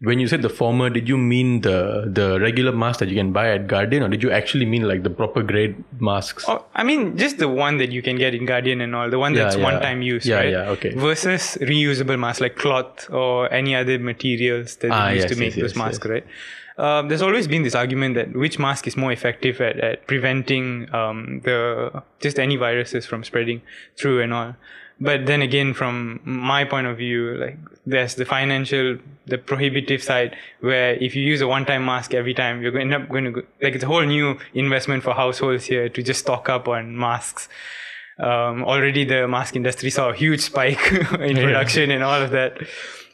when 0.00 0.18
you 0.18 0.26
said 0.28 0.42
the 0.42 0.48
former? 0.50 0.90
Did 0.90 1.08
you 1.08 1.16
mean 1.16 1.60
the 1.62 2.04
the 2.18 2.38
regular 2.40 2.72
mask 2.72 3.00
that 3.00 3.08
you 3.08 3.16
can 3.16 3.32
buy 3.32 3.48
at 3.50 3.66
Guardian, 3.66 4.02
or 4.02 4.08
did 4.08 4.22
you 4.22 4.30
actually 4.30 4.66
mean 4.66 4.82
like 4.88 5.02
the 5.02 5.10
proper 5.10 5.42
grade 5.42 5.76
masks? 5.98 6.44
Oh, 6.48 6.64
I 6.74 6.82
mean, 6.84 7.16
just 7.16 7.38
the 7.38 7.48
one 7.48 7.78
that 7.78 7.90
you 7.92 8.02
can 8.02 8.16
get 8.16 8.34
in 8.34 8.44
Guardian 8.46 8.80
and 8.80 8.94
all, 8.94 9.08
the 9.10 9.18
one 9.18 9.34
Yeah, 9.34 9.44
that's 9.44 9.56
yeah. 9.56 9.64
one-time 9.70 10.02
use, 10.02 10.26
Yeah, 10.26 10.36
right? 10.36 10.50
yeah, 10.50 10.70
okay. 10.76 10.92
Versus 10.94 11.56
reusable 11.60 12.18
masks 12.18 12.40
like 12.40 12.56
cloth 12.56 13.08
or 13.10 13.50
any 13.52 13.74
other 13.74 13.98
materials 13.98 14.76
that 14.76 14.90
Ah, 14.92 15.08
they 15.08 15.14
use 15.14 15.24
yes, 15.24 15.32
to 15.32 15.38
make 15.38 15.56
yes, 15.56 15.62
those 15.62 15.70
yes, 15.76 15.84
masks, 15.84 16.06
right? 16.06 16.26
Um, 16.76 17.08
there's 17.08 17.22
always 17.22 17.46
been 17.46 17.62
this 17.62 17.76
argument 17.76 18.16
that 18.16 18.34
which 18.34 18.58
mask 18.58 18.88
is 18.88 18.96
more 18.96 19.12
effective 19.12 19.60
at, 19.60 19.78
at 19.78 20.06
preventing 20.08 20.92
um, 20.92 21.40
the 21.44 22.02
just 22.20 22.36
any 22.40 22.56
viruses 22.56 23.06
from 23.06 23.22
spreading 23.22 23.62
through 23.96 24.20
and 24.22 24.34
all. 24.34 24.56
But 25.00 25.26
then 25.26 25.42
again, 25.42 25.74
from 25.74 26.20
my 26.24 26.64
point 26.64 26.86
of 26.86 26.98
view, 26.98 27.36
like 27.36 27.58
there's 27.84 28.14
the 28.14 28.24
financial, 28.24 28.98
the 29.26 29.38
prohibitive 29.38 30.02
side, 30.02 30.36
where 30.60 30.94
if 30.94 31.16
you 31.16 31.22
use 31.22 31.40
a 31.40 31.48
one-time 31.48 31.84
mask 31.84 32.14
every 32.14 32.32
time, 32.34 32.62
you're 32.62 32.70
going 32.70 32.88
to 32.88 32.94
end 32.94 33.04
up 33.04 33.10
going 33.10 33.24
to 33.24 33.30
go, 33.30 33.42
like 33.60 33.74
it's 33.74 33.84
a 33.84 33.88
whole 33.88 34.04
new 34.04 34.38
investment 34.54 35.02
for 35.02 35.12
households 35.12 35.64
here 35.64 35.88
to 35.88 36.02
just 36.02 36.20
stock 36.20 36.48
up 36.48 36.68
on 36.68 36.96
masks. 36.96 37.48
Um, 38.18 38.62
already 38.62 39.04
the 39.04 39.26
mask 39.26 39.56
industry 39.56 39.90
saw 39.90 40.10
a 40.10 40.14
huge 40.14 40.40
spike 40.40 40.92
in 41.20 41.36
production 41.36 41.90
and 41.90 42.04
all 42.04 42.22
of 42.22 42.30
that. 42.30 42.58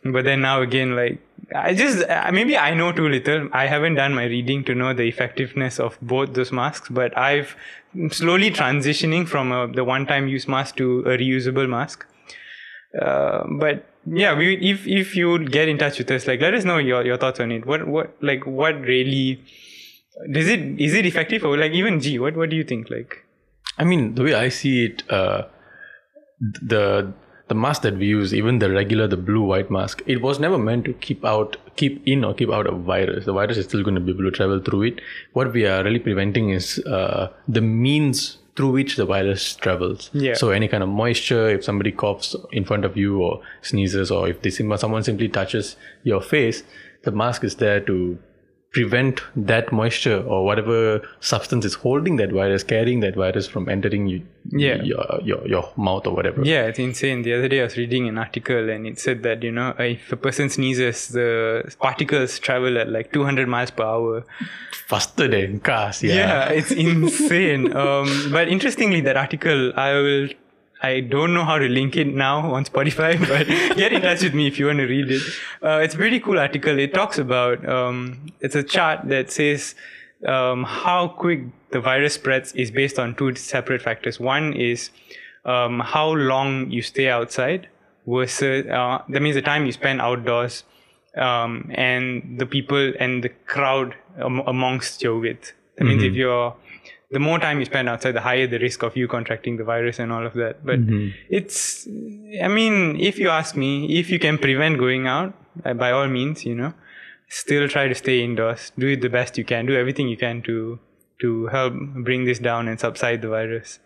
But 0.04 0.25
then 0.25 0.42
now 0.42 0.61
again, 0.62 0.97
like 0.97 1.21
I 1.54 1.75
just 1.75 2.09
uh, 2.09 2.30
maybe 2.33 2.57
I 2.57 2.75
know 2.75 2.92
too 2.92 3.09
little. 3.09 3.49
I 3.52 3.66
haven't 3.66 3.97
done 3.97 4.14
my 4.14 4.25
reading 4.25 4.64
to 4.64 4.75
know 4.75 4.95
the 4.95 5.04
effectiveness 5.04 5.78
of 5.78 5.99
both 6.00 6.35
those 6.35 6.52
masks, 6.52 6.88
but 6.88 7.16
I've 7.19 7.57
slowly 8.11 8.50
transitioning 8.50 9.26
from 9.26 9.52
a, 9.52 9.66
the 9.66 9.85
one-time 9.85 10.28
use 10.28 10.47
mask 10.47 10.76
to 10.76 11.00
a 11.00 11.19
reusable 11.19 11.69
mask. 11.69 12.07
Uh, 13.00 13.45
but 13.59 13.87
yeah, 14.07 14.37
we, 14.37 14.54
if 14.57 14.87
if 14.87 15.16
you 15.16 15.30
would 15.30 15.52
get 15.52 15.69
in 15.69 15.78
touch 15.78 15.99
with 15.99 16.11
us, 16.11 16.26
like 16.26 16.40
let 16.40 16.54
us 16.54 16.64
know 16.64 16.78
your, 16.78 17.04
your 17.04 17.16
thoughts 17.16 17.40
on 17.40 17.52
it. 17.52 17.66
What 17.66 17.87
what 17.87 18.16
like 18.21 18.47
what 18.47 18.80
really 18.80 19.42
does 20.30 20.49
it 20.49 20.80
is 20.80 20.95
it 20.95 21.07
effective 21.07 21.45
or 21.45 21.57
like 21.57 21.73
even 21.73 22.00
G? 22.00 22.19
What 22.19 22.37
what 22.37 22.50
do 22.50 22.57
you 22.57 22.64
think? 22.64 22.90
Like, 22.90 23.25
I 23.80 23.84
mean, 23.84 24.14
the 24.14 24.25
way 24.25 24.34
I 24.34 24.49
see 24.50 24.84
it, 24.84 25.02
uh, 25.10 25.42
the 26.40 27.12
the 27.49 27.54
mask 27.54 27.82
that 27.82 27.96
we 27.96 28.06
use, 28.06 28.32
even 28.32 28.60
the 28.60 28.70
regular, 28.70 29.08
the 29.08 29.16
blue 29.16 29.42
white 29.42 29.72
mask, 29.72 30.02
it 30.06 30.22
was 30.22 30.38
never 30.38 30.56
meant 30.56 30.84
to 30.84 30.92
keep 30.92 31.25
out, 31.25 31.56
keep 31.75 32.00
in 32.06 32.25
or 32.25 32.32
keep 32.32 32.49
out 32.49 32.68
a 32.68 32.72
virus. 32.72 33.25
The 33.25 33.32
virus 33.32 33.56
is 33.56 33.64
still 33.64 33.82
going 33.82 33.96
to 33.96 34.00
be 34.00 34.12
able 34.12 34.22
to 34.22 34.30
travel 34.30 34.60
through 34.60 34.82
it. 34.82 35.00
What 35.32 35.52
we 35.52 35.66
are 35.66 35.82
really 35.82 35.99
preventing 35.99 36.50
is 36.50 36.78
uh, 36.87 37.32
the 37.49 37.60
means 37.60 38.38
through 38.54 38.70
which 38.70 38.94
the 38.96 39.04
virus 39.04 39.56
travels. 39.56 40.10
Yeah. 40.12 40.34
So 40.34 40.50
any 40.50 40.68
kind 40.68 40.84
of 40.84 40.90
moisture, 40.90 41.49
if 41.49 41.64
somebody 41.64 41.90
coughs 41.90 42.37
in 42.52 42.64
front 42.64 42.84
of 42.84 42.96
you 42.96 43.20
or 43.20 43.42
sneezes, 43.62 44.12
or 44.12 44.28
if 44.28 44.42
they, 44.42 44.50
someone 44.50 45.02
simply 45.02 45.28
touches 45.28 45.76
your 46.04 46.20
face, 46.20 46.62
the 47.02 47.10
mask 47.10 47.42
is 47.42 47.56
there 47.56 47.80
to 47.80 48.18
prevent 48.72 49.20
that 49.34 49.72
moisture 49.72 50.22
or 50.22 50.44
whatever 50.44 51.00
substance 51.18 51.64
is 51.64 51.74
holding 51.74 52.16
that 52.16 52.30
virus, 52.30 52.62
carrying 52.62 53.00
that 53.00 53.16
virus 53.16 53.48
from 53.48 53.68
entering 53.68 54.06
you, 54.06 54.22
Yeah. 54.50 54.80
your, 54.82 55.04
your 55.24 55.40
your 55.48 55.64
mouth 55.76 56.06
or 56.06 56.14
whatever. 56.14 56.42
yeah, 56.44 56.66
it's 56.66 56.78
insane. 56.78 57.22
The 57.22 57.34
other 57.34 57.48
day 57.48 57.60
I 57.60 57.64
was 57.64 57.76
reading 57.76 58.06
an 58.08 58.16
article 58.16 58.70
and 58.70 58.86
it 58.86 58.98
said 59.00 59.22
that 59.24 59.42
you 59.42 59.50
know 59.50 59.74
if 59.78 60.12
a 60.12 60.16
person 60.16 60.48
sneezes, 60.48 61.08
the 61.08 61.72
particles 61.80 62.38
travel 62.38 62.78
at 62.78 62.88
like 62.88 63.12
200 63.12 63.48
miles 63.48 63.72
per 63.72 63.82
hour. 63.84 64.24
Faster 64.86 65.26
than 65.28 65.60
cars. 65.60 66.02
Yeah. 66.02 66.14
Yeah, 66.14 66.48
it's 66.50 66.70
insane. 66.72 67.76
um, 67.84 68.08
but 68.32 68.48
interestingly, 68.48 69.00
that 69.02 69.16
article 69.16 69.72
I 69.76 69.92
will. 69.94 70.28
I 70.82 71.00
don't 71.00 71.34
know 71.34 71.44
how 71.44 71.58
to 71.58 71.68
link 71.68 71.96
it 71.96 72.06
now 72.06 72.52
on 72.54 72.64
Spotify, 72.64 73.18
but 73.28 73.46
get 73.76 73.92
in 73.92 74.02
touch 74.02 74.22
with 74.22 74.34
me 74.34 74.46
if 74.46 74.58
you 74.58 74.66
want 74.66 74.78
to 74.78 74.87
read 74.87 75.10
it. 75.10 75.22
Uh, 75.62 75.80
it's 75.82 75.94
a 75.94 75.99
pretty 75.99 76.20
cool 76.20 76.38
article. 76.38 76.78
It 76.78 76.94
talks 76.94 77.18
about 77.18 77.66
um, 77.68 78.32
it's 78.40 78.54
a 78.54 78.62
chart 78.62 79.08
that 79.08 79.30
says 79.30 79.75
um, 80.26 80.64
how 80.64 81.08
quick 81.08 81.40
the 81.70 81.80
virus 81.80 82.14
spreads 82.14 82.52
is 82.52 82.70
based 82.70 82.99
on 82.99 83.14
two 83.14 83.34
separate 83.34 83.82
factors. 83.82 84.18
One 84.18 84.52
is 84.54 84.90
um, 85.44 85.80
how 85.80 86.10
long 86.12 86.70
you 86.70 86.82
stay 86.82 87.08
outside 87.08 87.68
versus 88.06 88.66
uh, 88.66 89.02
that 89.08 89.20
means 89.20 89.37
the 89.37 89.42
time 89.42 89.66
you 89.66 89.72
spend 89.72 90.00
outdoors 90.00 90.64
um, 91.16 91.70
and 91.75 92.38
the 92.38 92.46
people 92.46 92.92
and 92.99 93.22
the 93.22 93.28
crowd 93.28 93.94
am- 94.18 94.40
amongst 94.40 95.02
your 95.02 95.18
with. 95.18 95.52
That 95.76 95.84
means 95.84 96.02
if 96.02 96.14
you're 96.14 96.54
the 97.11 97.19
more 97.19 97.38
time 97.38 97.59
you 97.59 97.64
spend 97.64 97.88
outside, 97.88 98.12
the 98.12 98.21
higher 98.21 98.47
the 98.47 98.59
risk 98.59 98.83
of 98.83 98.97
you 98.97 99.09
contracting 99.09 99.57
the 99.57 99.64
virus 99.64 99.99
and 99.99 100.12
all 100.12 100.25
of 100.25 100.35
that. 100.35 100.64
But 100.64 100.79
it's, 101.29 101.87
I 102.43 102.49
mean, 102.49 103.00
if 103.00 103.19
you 103.19 103.29
ask 103.29 103.57
me, 103.57 103.99
if 103.99 104.11
you 104.11 104.19
can 104.19 104.38
prevent 104.38 104.79
going 104.79 105.07
out, 105.09 105.35
uh, 105.64 105.75
by 105.75 105.90
all 105.90 106.07
means, 106.07 106.45
you 106.45 106.55
know, 106.55 106.73
still 107.29 107.69
try 107.69 107.88
to 107.88 107.95
stay 107.95 108.23
indoors. 108.23 108.71
Do 108.79 108.87
it 108.87 109.00
the 109.00 109.09
best 109.09 109.37
you 109.38 109.45
can. 109.45 109.67
Do 109.67 109.75
everything 109.76 110.09
you 110.09 110.17
can 110.17 110.43
to 110.43 110.79
to 111.21 111.47
help 111.49 111.75
bring 111.75 112.25
this 112.25 112.38
down 112.38 112.67
and 112.69 112.81
subside 112.81 113.21
the 113.23 113.29
virus. 113.29 113.79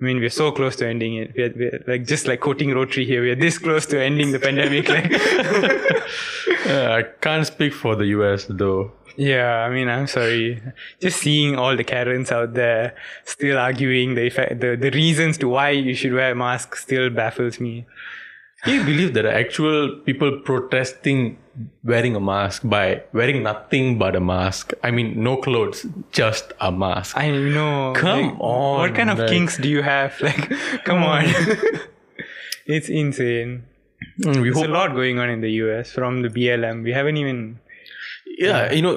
I 0.00 0.04
mean, 0.04 0.18
we're 0.18 0.28
so 0.30 0.50
close 0.50 0.74
to 0.76 0.88
ending 0.88 1.14
it. 1.14 1.32
We're, 1.36 1.52
we're 1.54 1.84
like 1.86 2.04
just 2.04 2.26
like 2.26 2.40
quoting 2.40 2.74
Rotary 2.74 3.04
here. 3.04 3.22
We're 3.22 3.36
this 3.36 3.58
close 3.58 3.86
to 3.86 4.02
ending 4.02 4.32
the 4.32 4.38
pandemic. 4.46 4.88
Like, 4.88 5.10
I 6.94 7.02
can't 7.24 7.46
speak 7.46 7.72
for 7.72 7.96
the 7.96 8.06
US 8.18 8.46
though. 8.48 8.92
yeah, 9.16 9.64
I 9.66 9.70
mean, 9.74 9.88
I'm 9.88 10.06
sorry. 10.06 10.60
Just 11.00 11.16
seeing 11.20 11.56
all 11.56 11.76
the 11.76 11.84
Karens 11.84 12.30
out 12.32 12.54
there 12.54 12.94
still 13.24 13.58
arguing 13.58 14.14
the 14.14 14.22
effect, 14.26 14.60
the, 14.60 14.76
the 14.76 14.90
reasons 14.90 15.38
to 15.38 15.48
why 15.48 15.70
you 15.70 15.94
should 15.94 16.12
wear 16.12 16.32
a 16.32 16.34
mask 16.34 16.76
still 16.76 17.10
baffles 17.10 17.60
me. 17.60 17.86
Can 18.64 18.74
you 18.78 18.84
believe 18.84 19.12
there 19.14 19.26
are 19.26 19.36
actual 19.44 19.80
people 20.06 20.30
protesting 20.40 21.36
wearing 21.84 22.16
a 22.16 22.20
mask 22.20 22.62
by 22.64 23.02
wearing 23.12 23.42
nothing 23.42 23.98
but 23.98 24.16
a 24.16 24.20
mask? 24.20 24.72
I 24.82 24.90
mean, 24.90 25.22
no 25.22 25.36
clothes, 25.36 25.86
just 26.12 26.52
a 26.60 26.72
mask. 26.72 27.16
I 27.16 27.30
know. 27.30 27.92
Come 27.94 28.22
like, 28.30 28.40
on, 28.40 28.78
What 28.80 28.94
kind 28.94 29.10
of 29.10 29.18
like- 29.18 29.28
kinks 29.28 29.58
do 29.58 29.68
you 29.68 29.82
have? 29.82 30.18
Like, 30.28 30.48
come 30.84 31.02
on. 31.02 31.24
it's 32.66 32.88
insane. 32.88 33.64
Mm, 34.20 34.36
we 34.36 34.42
There's 34.50 34.56
hope 34.56 34.66
a 34.66 34.68
lot 34.68 34.94
going 34.94 35.18
on 35.18 35.28
in 35.30 35.40
the 35.40 35.50
US 35.64 35.92
from 35.92 36.22
the 36.22 36.28
BLM. 36.28 36.82
We 36.84 36.92
haven't 36.92 37.16
even. 37.16 37.58
yeah 38.44 38.72
you 38.76 38.82
know 38.84 38.94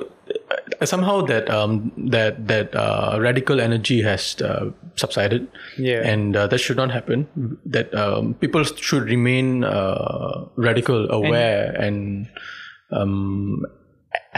uh, 0.81 0.85
somehow 0.91 1.15
that 1.31 1.49
um 1.55 1.73
that 2.13 2.47
that 2.51 2.73
uh, 2.83 3.17
radical 3.25 3.59
energy 3.65 3.97
has 4.01 4.23
uh, 4.41 4.71
subsided 5.01 5.43
Yeah. 5.77 6.01
and 6.11 6.35
uh, 6.35 6.47
that 6.53 6.57
should 6.63 6.79
not 6.81 6.89
happen 6.95 7.27
that 7.75 7.93
um, 8.03 8.33
people 8.43 8.63
should 8.87 9.03
remain 9.15 9.63
uh, 9.63 10.45
radical 10.55 11.05
aware 11.19 11.69
and, 11.87 12.27
um 12.91 13.61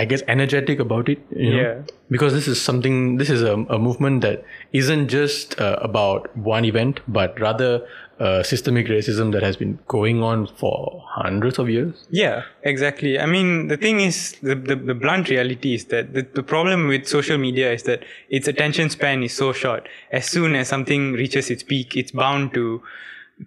i 0.01 0.05
guess 0.11 0.23
energetic 0.27 0.79
about 0.79 1.09
it 1.09 1.19
you 1.31 1.55
know? 1.55 1.83
Because 2.09 2.33
this 2.33 2.47
is 2.47 2.59
something 2.59 3.17
this 3.17 3.29
is 3.29 3.41
a, 3.43 3.53
a 3.53 3.77
movement 3.77 4.21
that 4.21 4.43
isn't 4.73 5.09
just 5.09 5.59
uh, 5.61 5.77
about 5.89 6.35
one 6.35 6.65
event 6.65 7.01
but 7.07 7.39
rather 7.39 7.71
uh, 8.19 8.43
systemic 8.43 8.87
racism 8.87 9.31
that 9.31 9.43
has 9.43 9.55
been 9.55 9.77
going 9.87 10.23
on 10.29 10.47
for 10.47 11.03
hundreds 11.07 11.59
of 11.59 11.69
years 11.69 12.07
Yeah, 12.09 12.43
exactly. 12.63 13.19
I 13.19 13.25
mean, 13.25 13.67
the 13.67 13.77
thing 13.77 14.01
is, 14.01 14.35
the, 14.41 14.55
the, 14.55 14.75
the 14.75 14.93
blunt 14.93 15.29
reality 15.29 15.73
is 15.73 15.85
that 15.85 16.13
the, 16.13 16.23
the 16.33 16.43
problem 16.43 16.87
with 16.87 17.07
social 17.07 17.37
media 17.37 17.71
is 17.71 17.83
that 17.83 18.03
its 18.29 18.47
attention 18.47 18.89
span 18.89 19.23
is 19.23 19.33
so 19.33 19.53
short. 19.53 19.87
As 20.11 20.25
soon 20.25 20.55
as 20.55 20.67
something 20.67 21.13
reaches 21.13 21.49
its 21.49 21.63
peak, 21.63 21.95
it's 21.95 22.11
bound 22.11 22.53
to 22.55 22.81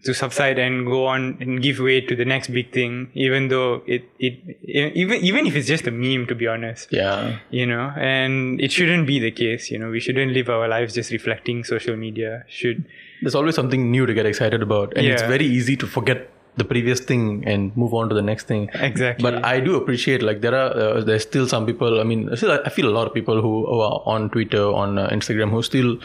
to 0.05 0.15
subside 0.15 0.59
and 0.59 0.87
go 0.87 1.07
on 1.07 1.37
and 1.41 1.63
give 1.63 1.79
way 1.79 2.01
to 2.01 2.17
the 2.17 2.25
next 2.25 2.49
big 2.49 2.73
thing, 2.73 3.11
even 3.15 3.49
though 3.49 3.83
it, 3.87 4.05
it 4.19 4.35
even 4.63 5.21
even 5.21 5.47
if 5.47 5.55
it's 5.55 5.69
just 5.69 5.87
a 5.87 5.91
meme, 5.91 6.27
to 6.27 6.35
be 6.35 6.47
honest. 6.47 6.93
yeah 6.93 7.39
You 7.51 7.67
know, 7.67 7.93
and 7.97 8.61
it 8.61 8.73
shouldn't 8.73 9.07
be 9.07 9.19
the 9.19 9.31
case. 9.31 9.71
You 9.71 9.79
know, 9.79 9.91
we 9.91 10.01
shouldn't 10.01 10.33
live 10.33 10.49
our 10.49 10.67
lives 10.69 10.95
just 10.95 11.11
reflecting 11.13 11.65
social 11.65 11.97
media. 11.97 12.45
Should 12.49 12.85
there's 13.21 13.35
always 13.35 13.55
something 13.55 13.91
new 13.91 14.07
to 14.07 14.15
get 14.15 14.27
excited 14.27 14.63
about 14.63 14.97
and 14.97 15.07
it's 15.07 15.23
very 15.23 15.47
easy 15.47 15.77
to 15.77 15.87
forget 15.87 16.29
the 16.57 16.65
previous 16.65 17.01
thing 17.01 17.43
and 17.47 17.75
move 17.77 17.95
on 17.95 18.09
to 18.09 18.15
the 18.15 18.23
next 18.23 18.47
thing 18.47 18.69
exactly. 18.75 19.23
but 19.23 19.45
i 19.45 19.59
do 19.59 19.77
appreciate 19.77 20.23
like 20.23 20.41
there 20.43 20.55
are 20.55 20.71
uh, 20.77 21.01
there's 21.01 21.23
still 21.23 21.47
some 21.47 21.65
people 21.65 22.01
i 22.01 22.05
mean 22.05 22.29
still 22.37 22.53
i 22.53 22.69
feel 22.69 22.89
a 22.89 22.95
lot 22.99 23.07
of 23.07 23.15
people 23.15 23.41
who 23.41 23.67
are 23.81 24.03
on 24.05 24.29
twitter 24.31 24.65
on 24.83 24.99
uh, 24.99 25.09
instagram 25.09 25.51
who 25.51 25.63
still 25.63 25.97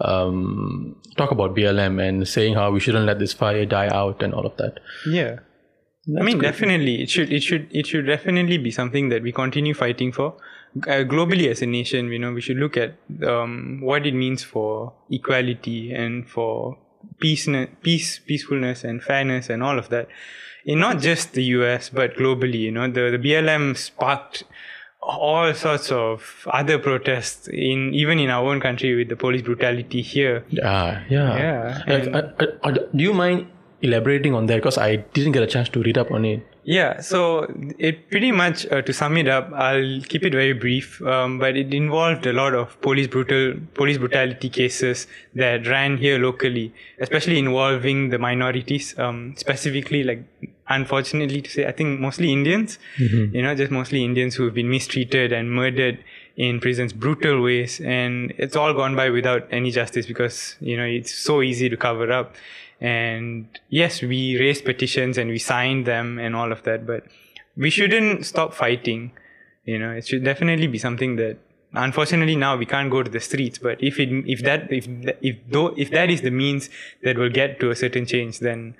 um, 0.00 0.96
talk 1.16 1.30
about 1.30 1.54
blm 1.54 2.02
and 2.06 2.26
saying 2.26 2.54
how 2.54 2.70
we 2.70 2.80
shouldn't 2.80 3.06
let 3.06 3.18
this 3.18 3.32
fire 3.32 3.64
die 3.64 3.88
out 3.88 4.22
and 4.22 4.34
all 4.34 4.46
of 4.46 4.56
that 4.56 4.80
Yeah. 5.06 5.38
I 6.18 6.22
mean, 6.22 6.40
definitely, 6.40 7.00
it 7.00 7.10
should, 7.10 7.32
it 7.32 7.44
should, 7.44 7.68
it 7.70 7.86
should 7.86 8.06
definitely 8.06 8.58
be 8.58 8.72
something 8.72 9.08
that 9.10 9.22
we 9.22 9.30
continue 9.30 9.72
fighting 9.72 10.10
for. 10.10 10.34
Uh, 10.76 11.04
globally, 11.04 11.48
as 11.48 11.62
a 11.62 11.66
nation, 11.66 12.10
you 12.10 12.18
know, 12.18 12.32
we 12.32 12.40
should 12.40 12.56
look 12.56 12.76
at 12.76 12.96
um, 13.24 13.80
what 13.80 14.04
it 14.04 14.14
means 14.14 14.42
for 14.42 14.94
equality 15.10 15.92
and 15.92 16.28
for 16.28 16.76
peace, 17.18 17.48
peace, 17.82 18.18
peacefulness, 18.26 18.84
and 18.84 19.02
fairness, 19.02 19.48
and 19.50 19.62
all 19.62 19.78
of 19.78 19.88
that. 19.90 20.08
In 20.64 20.78
not 20.78 21.00
just 21.00 21.32
the 21.32 21.42
U.S. 21.58 21.90
but 21.90 22.14
globally, 22.16 22.60
you 22.60 22.70
know, 22.70 22.86
the 22.90 23.10
the 23.10 23.18
BLM 23.18 23.76
sparked 23.76 24.44
all 25.00 25.52
sorts 25.54 25.90
of 25.90 26.46
other 26.52 26.78
protests 26.78 27.48
in 27.48 27.92
even 27.92 28.20
in 28.20 28.30
our 28.30 28.44
own 28.48 28.60
country 28.60 28.94
with 28.94 29.08
the 29.08 29.16
police 29.16 29.42
brutality 29.42 30.00
here. 30.00 30.44
yeah 30.50 31.02
yeah 31.10 31.36
Yeah, 31.36 31.82
Like, 31.88 32.04
and- 32.06 32.14
uh, 32.16 32.22
uh, 32.38 32.46
uh, 32.62 32.70
do 32.94 33.02
you 33.02 33.12
mind 33.12 33.48
elaborating 33.82 34.34
on 34.34 34.46
that 34.46 34.56
because 34.56 34.78
i 34.78 34.96
didn't 34.96 35.32
get 35.32 35.42
a 35.42 35.46
chance 35.46 35.68
to 35.68 35.82
read 35.82 35.98
up 35.98 36.10
on 36.10 36.24
it 36.24 36.40
Yeah, 36.64 37.00
so 37.00 37.20
it 37.86 38.08
pretty 38.08 38.30
much 38.40 38.58
uh, 38.74 38.82
to 38.88 38.92
sum 38.92 39.16
it 39.22 39.26
up, 39.36 39.46
I'll 39.52 40.00
keep 40.10 40.22
it 40.28 40.32
very 40.40 40.52
brief. 40.64 41.02
Um, 41.02 41.40
but 41.40 41.56
it 41.62 41.74
involved 41.74 42.24
a 42.32 42.32
lot 42.32 42.54
of 42.54 42.76
police 42.86 43.08
brutal 43.14 43.54
police 43.74 43.98
brutality 43.98 44.48
cases 44.58 45.08
that 45.34 45.66
ran 45.66 45.96
here 46.04 46.20
locally, 46.26 46.72
especially 47.00 47.40
involving 47.40 48.10
the 48.10 48.18
minorities. 48.26 48.94
Um, 49.06 49.34
specifically, 49.36 50.04
like 50.04 50.22
unfortunately 50.68 51.42
to 51.42 51.50
say, 51.50 51.66
I 51.66 51.72
think 51.72 52.00
mostly 52.00 52.32
Indians. 52.32 52.78
You 53.34 53.42
know, 53.42 53.54
just 53.54 53.70
mostly 53.72 54.04
Indians 54.04 54.36
who 54.36 54.44
have 54.44 54.54
been 54.54 54.70
mistreated 54.70 55.32
and 55.32 55.50
murdered 55.50 55.98
in 56.36 56.60
prisons, 56.60 56.92
brutal 56.92 57.42
ways, 57.42 57.80
and 57.80 58.32
it's 58.38 58.56
all 58.56 58.72
gone 58.72 58.94
by 58.96 59.10
without 59.10 59.46
any 59.50 59.70
justice 59.70 60.06
because 60.06 60.56
you 60.60 60.76
know 60.76 60.84
it's 60.84 61.12
so 61.12 61.42
easy 61.42 61.68
to 61.68 61.76
cover 61.76 62.10
up. 62.12 62.36
And 62.82 63.46
yes, 63.68 64.02
we 64.02 64.36
raised 64.40 64.64
petitions 64.64 65.16
and 65.16 65.30
we 65.30 65.38
signed 65.38 65.86
them 65.86 66.18
and 66.18 66.34
all 66.34 66.50
of 66.50 66.64
that, 66.64 66.84
but 66.84 67.04
we 67.56 67.70
shouldn't 67.70 68.26
stop 68.26 68.52
fighting. 68.52 69.12
You 69.64 69.78
know, 69.78 69.92
it 69.92 70.04
should 70.08 70.24
definitely 70.24 70.66
be 70.66 70.78
something 70.78 71.14
that 71.16 71.38
unfortunately 71.74 72.34
now 72.34 72.56
we 72.56 72.66
can't 72.66 72.90
go 72.90 73.04
to 73.04 73.08
the 73.10 73.20
streets. 73.20 73.56
But 73.56 73.80
if 73.80 74.00
it 74.00 74.08
if 74.26 74.42
that 74.42 74.72
if 74.72 74.88
if 75.20 75.36
though 75.48 75.68
if 75.76 75.92
that 75.92 76.10
is 76.10 76.22
the 76.22 76.32
means 76.32 76.70
that 77.04 77.16
will 77.16 77.30
get 77.30 77.60
to 77.60 77.70
a 77.70 77.76
certain 77.76 78.04
change, 78.04 78.40
then 78.40 78.74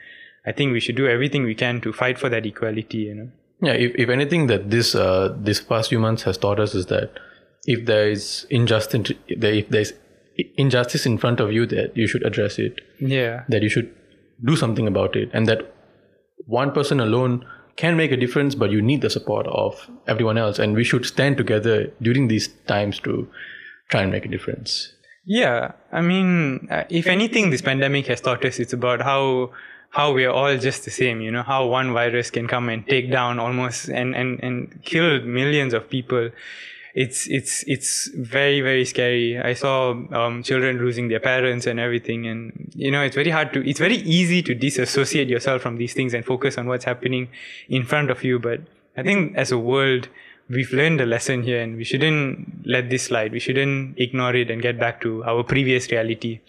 I 0.44 0.50
think 0.50 0.72
we 0.72 0.80
should 0.80 0.96
do 0.96 1.06
everything 1.06 1.44
we 1.44 1.54
can 1.54 1.80
to 1.82 1.92
fight 1.92 2.18
for 2.18 2.28
that 2.28 2.44
equality. 2.44 2.98
You 2.98 3.14
know. 3.14 3.28
Yeah, 3.60 3.74
if, 3.74 3.94
if 3.94 4.08
anything 4.08 4.48
that 4.48 4.70
this 4.70 4.96
uh, 4.96 5.32
this 5.38 5.60
past 5.60 5.90
few 5.90 6.00
months 6.00 6.24
has 6.24 6.36
taught 6.36 6.58
us 6.58 6.74
is 6.74 6.86
that 6.86 7.20
if 7.68 7.86
there 7.86 8.10
is 8.10 8.48
injustice, 8.50 9.12
if 9.28 9.68
there 9.68 9.80
is 9.80 9.94
injustice 10.56 11.06
in 11.06 11.18
front 11.18 11.40
of 11.40 11.52
you, 11.52 11.66
that 11.66 11.96
you 11.96 12.06
should 12.06 12.24
address 12.24 12.58
it. 12.58 12.80
Yeah. 13.00 13.44
That 13.48 13.62
you 13.62 13.68
should 13.68 13.94
do 14.44 14.56
something 14.56 14.86
about 14.86 15.16
it, 15.16 15.30
and 15.32 15.46
that 15.46 15.74
one 16.46 16.72
person 16.72 17.00
alone 17.00 17.44
can 17.76 17.96
make 17.96 18.12
a 18.12 18.16
difference, 18.16 18.54
but 18.54 18.70
you 18.70 18.82
need 18.82 19.00
the 19.00 19.10
support 19.10 19.46
of 19.46 19.88
everyone 20.06 20.38
else, 20.38 20.58
and 20.58 20.74
we 20.74 20.84
should 20.84 21.06
stand 21.06 21.36
together 21.36 21.92
during 22.02 22.28
these 22.28 22.48
times 22.66 22.98
to 23.00 23.28
try 23.88 24.02
and 24.02 24.10
make 24.10 24.24
a 24.24 24.28
difference. 24.28 24.92
Yeah, 25.24 25.72
I 25.92 26.00
mean, 26.00 26.68
uh, 26.70 26.84
if 26.90 27.06
anything, 27.06 27.50
this 27.50 27.62
pandemic 27.62 28.06
has 28.08 28.20
taught 28.20 28.44
us 28.44 28.58
it's 28.58 28.72
about 28.72 29.00
how 29.00 29.52
how 29.90 30.10
we 30.10 30.24
are 30.24 30.32
all 30.32 30.56
just 30.56 30.84
the 30.84 30.90
same, 30.90 31.20
you 31.20 31.30
know, 31.30 31.42
how 31.42 31.66
one 31.66 31.92
virus 31.92 32.30
can 32.30 32.48
come 32.48 32.70
and 32.70 32.86
take 32.88 33.12
down 33.12 33.38
almost 33.38 33.88
and, 33.88 34.16
and, 34.16 34.42
and 34.42 34.82
kill 34.84 35.20
millions 35.20 35.74
of 35.74 35.88
people. 35.90 36.30
It's, 36.94 37.26
it's, 37.28 37.64
it's 37.66 38.10
very, 38.14 38.60
very 38.60 38.84
scary. 38.84 39.38
I 39.38 39.54
saw, 39.54 39.92
um, 40.12 40.42
children 40.42 40.78
losing 40.78 41.08
their 41.08 41.20
parents 41.20 41.66
and 41.66 41.80
everything. 41.80 42.26
And, 42.26 42.70
you 42.74 42.90
know, 42.90 43.02
it's 43.02 43.14
very 43.14 43.30
hard 43.30 43.52
to, 43.54 43.68
it's 43.68 43.78
very 43.78 43.96
easy 43.96 44.42
to 44.42 44.54
disassociate 44.54 45.28
yourself 45.28 45.62
from 45.62 45.76
these 45.76 45.94
things 45.94 46.12
and 46.14 46.24
focus 46.24 46.58
on 46.58 46.66
what's 46.66 46.84
happening 46.84 47.28
in 47.68 47.84
front 47.84 48.10
of 48.10 48.22
you. 48.24 48.38
But 48.38 48.60
I 48.96 49.02
think 49.02 49.36
as 49.36 49.50
a 49.50 49.58
world, 49.58 50.08
we've 50.50 50.72
learned 50.72 51.00
a 51.00 51.06
lesson 51.06 51.42
here 51.42 51.62
and 51.62 51.76
we 51.76 51.84
shouldn't 51.84 52.66
let 52.66 52.90
this 52.90 53.04
slide. 53.04 53.32
We 53.32 53.40
shouldn't 53.40 53.98
ignore 53.98 54.34
it 54.34 54.50
and 54.50 54.60
get 54.60 54.78
back 54.78 55.00
to 55.02 55.24
our 55.24 55.42
previous 55.42 55.90
reality 55.90 56.40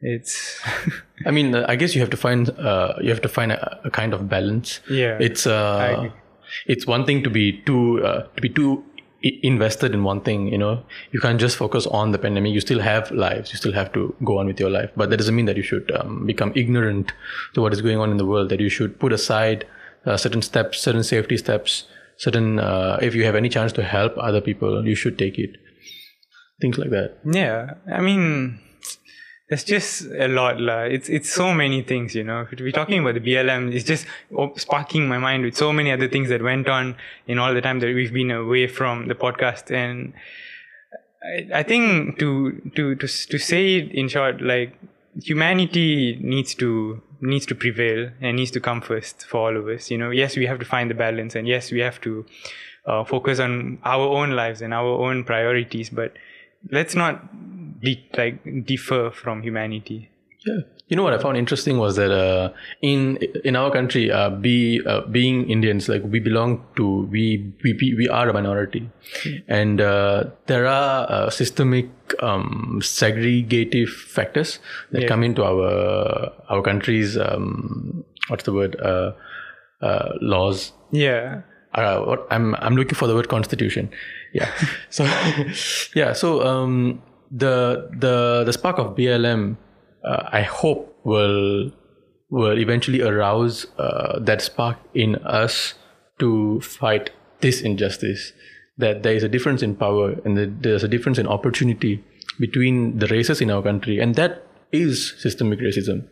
it's 0.00 0.60
i 1.26 1.30
mean 1.30 1.54
i 1.54 1.76
guess 1.76 1.94
you 1.94 2.00
have 2.00 2.10
to 2.10 2.16
find 2.16 2.50
uh, 2.50 2.94
you 3.00 3.10
have 3.10 3.20
to 3.20 3.28
find 3.28 3.52
a, 3.52 3.80
a 3.84 3.90
kind 3.90 4.14
of 4.14 4.28
balance 4.28 4.80
yeah 4.90 5.18
it's 5.20 5.46
uh 5.46 6.08
it's 6.66 6.86
one 6.86 7.04
thing 7.04 7.22
to 7.22 7.30
be 7.30 7.60
too 7.62 8.04
uh, 8.04 8.22
to 8.34 8.40
be 8.42 8.48
too 8.48 8.84
invested 9.22 9.94
in 9.94 10.04
one 10.04 10.20
thing 10.20 10.48
you 10.48 10.58
know? 10.58 10.82
You 11.12 11.20
can't 11.20 11.40
just 11.40 11.56
focus 11.56 11.86
on 11.86 12.12
the 12.12 12.18
pandemic. 12.18 12.52
You 12.52 12.60
still 12.60 12.80
have 12.80 13.10
lives. 13.10 13.52
You 13.52 13.56
still 13.58 13.72
have 13.72 13.92
to 13.92 14.14
go 14.24 14.38
on 14.38 14.46
with 14.46 14.58
your 14.58 14.70
life. 14.70 14.90
But 14.96 15.10
that 15.10 15.18
doesn't 15.18 15.34
mean 15.34 15.46
that 15.46 15.56
you 15.56 15.62
should 15.62 15.90
um, 15.92 16.26
become 16.26 16.52
ignorant 16.54 17.12
to 17.54 17.60
what 17.60 17.72
is 17.72 17.82
going 17.82 17.98
on 17.98 18.10
in 18.10 18.16
the 18.16 18.26
world 18.26 18.48
that 18.48 18.60
you 18.60 18.68
should 18.68 18.98
put 18.98 19.12
aside 19.12 19.66
uh, 20.06 20.16
certain 20.16 20.40
steps 20.40 20.80
certain 20.80 21.04
safety 21.04 21.36
steps 21.36 21.84
certain 22.16 22.58
uh, 22.58 22.98
if 23.02 23.14
you 23.14 23.24
have 23.24 23.34
any 23.34 23.48
chance 23.48 23.72
to 23.72 23.82
help 23.82 24.14
other 24.16 24.40
people 24.40 24.86
you 24.86 24.94
should 24.94 25.18
take 25.18 25.38
it. 25.38 25.56
Things 26.60 26.78
like 26.78 26.90
that. 26.90 27.18
Yeah. 27.24 27.74
I 27.90 28.00
mean 28.00 28.60
there's 29.50 29.64
just 29.64 30.02
a 30.02 30.28
lot 30.28 30.60
la. 30.60 30.82
it's 30.82 31.08
it's 31.08 31.28
so 31.28 31.52
many 31.52 31.82
things 31.82 32.14
you 32.14 32.22
know. 32.22 32.46
We're 32.58 32.70
talking 32.70 33.00
about 33.00 33.14
the 33.14 33.20
blm 33.20 33.74
it's 33.74 33.84
just 33.84 34.06
sparking 34.56 35.08
my 35.08 35.18
mind 35.18 35.44
with 35.44 35.56
so 35.56 35.72
many 35.72 35.90
other 35.90 36.08
things 36.08 36.28
that 36.28 36.40
went 36.40 36.68
on 36.68 36.96
in 37.26 37.38
all 37.38 37.52
the 37.52 37.60
time 37.60 37.80
that 37.80 37.92
we've 37.92 38.12
been 38.12 38.30
away 38.30 38.68
from 38.68 39.08
the 39.08 39.16
podcast. 39.16 39.72
And 39.72 40.12
I, 41.24 41.58
I 41.58 41.62
think 41.64 42.20
to 42.20 42.62
to 42.76 42.94
to 42.94 43.06
to 43.08 43.38
say 43.38 43.74
it 43.78 43.90
in 43.90 44.08
short 44.08 44.40
like 44.40 44.78
humanity 45.20 46.16
needs 46.22 46.54
to 46.54 47.02
needs 47.20 47.44
to 47.46 47.56
prevail 47.56 48.08
and 48.20 48.36
needs 48.36 48.52
to 48.52 48.60
come 48.60 48.80
first 48.80 49.26
for 49.26 49.38
all 49.38 49.56
of 49.56 49.66
us 49.66 49.90
you 49.90 49.98
know. 49.98 50.10
Yes 50.10 50.36
we 50.36 50.46
have 50.46 50.60
to 50.60 50.64
find 50.64 50.88
the 50.88 50.94
balance 50.94 51.34
and 51.34 51.48
yes 51.48 51.72
we 51.72 51.80
have 51.80 52.00
to 52.02 52.24
uh, 52.86 53.02
focus 53.02 53.40
on 53.40 53.78
our 53.82 54.06
own 54.06 54.30
lives 54.30 54.62
and 54.62 54.72
our 54.72 54.86
own 54.86 55.24
priorities 55.24 55.90
but 55.90 56.12
let's 56.70 56.94
not 56.94 57.20
de- 57.82 58.08
like 58.16 58.66
differ 58.66 59.10
from 59.10 59.42
humanity. 59.42 60.10
Yeah, 60.46 60.60
you 60.88 60.96
know 60.96 61.02
what 61.02 61.12
I 61.12 61.18
found 61.18 61.36
interesting 61.36 61.78
was 61.78 61.96
that 61.96 62.10
uh, 62.10 62.52
in 62.80 63.16
in 63.44 63.56
our 63.56 63.70
country, 63.70 64.10
uh, 64.10 64.30
be 64.30 64.80
uh, 64.86 65.02
being 65.02 65.50
Indians, 65.50 65.88
like 65.88 66.02
we 66.02 66.18
belong 66.18 66.64
to 66.76 67.06
we 67.10 67.52
we 67.62 67.94
we 67.96 68.08
are 68.08 68.28
a 68.28 68.32
minority, 68.32 68.88
mm. 69.22 69.42
and 69.48 69.80
uh, 69.80 70.24
there 70.46 70.66
are 70.66 71.06
uh, 71.10 71.30
systemic 71.30 71.88
um, 72.22 72.80
segregative 72.82 73.88
factors 73.88 74.60
that 74.92 75.02
yeah. 75.02 75.08
come 75.08 75.22
into 75.22 75.44
our 75.44 76.32
our 76.48 76.62
country's 76.62 77.18
um, 77.18 78.04
what's 78.28 78.44
the 78.44 78.52
word 78.52 78.76
uh, 78.80 79.12
laws. 80.20 80.72
Yeah. 80.90 81.42
what 81.76 82.26
I'm 82.30 82.54
I'm 82.56 82.76
looking 82.76 82.94
for 82.94 83.06
the 83.06 83.14
word 83.14 83.28
constitution. 83.28 83.90
Yeah. 84.32 84.50
so 84.90 85.04
yeah. 85.94 86.14
So 86.14 86.46
um, 86.46 87.02
the 87.30 87.88
the 87.96 88.44
the 88.44 88.52
spark 88.52 88.78
of 88.78 88.96
BLM, 88.96 89.56
uh, 90.04 90.28
I 90.32 90.42
hope 90.42 90.98
will 91.04 91.70
will 92.30 92.58
eventually 92.58 93.02
arouse 93.02 93.66
uh, 93.78 94.18
that 94.20 94.42
spark 94.42 94.78
in 94.94 95.16
us 95.16 95.74
to 96.18 96.60
fight 96.60 97.10
this 97.40 97.60
injustice. 97.60 98.32
That 98.78 99.02
there 99.02 99.14
is 99.14 99.22
a 99.22 99.28
difference 99.28 99.62
in 99.62 99.76
power 99.76 100.16
and 100.24 100.62
there's 100.62 100.82
a 100.82 100.88
difference 100.88 101.18
in 101.18 101.26
opportunity 101.26 102.02
between 102.38 102.98
the 102.98 103.06
races 103.08 103.40
in 103.40 103.50
our 103.50 103.62
country, 103.62 104.00
and 104.00 104.14
that 104.14 104.46
is 104.72 105.14
systemic 105.18 105.58
racism 105.60 106.08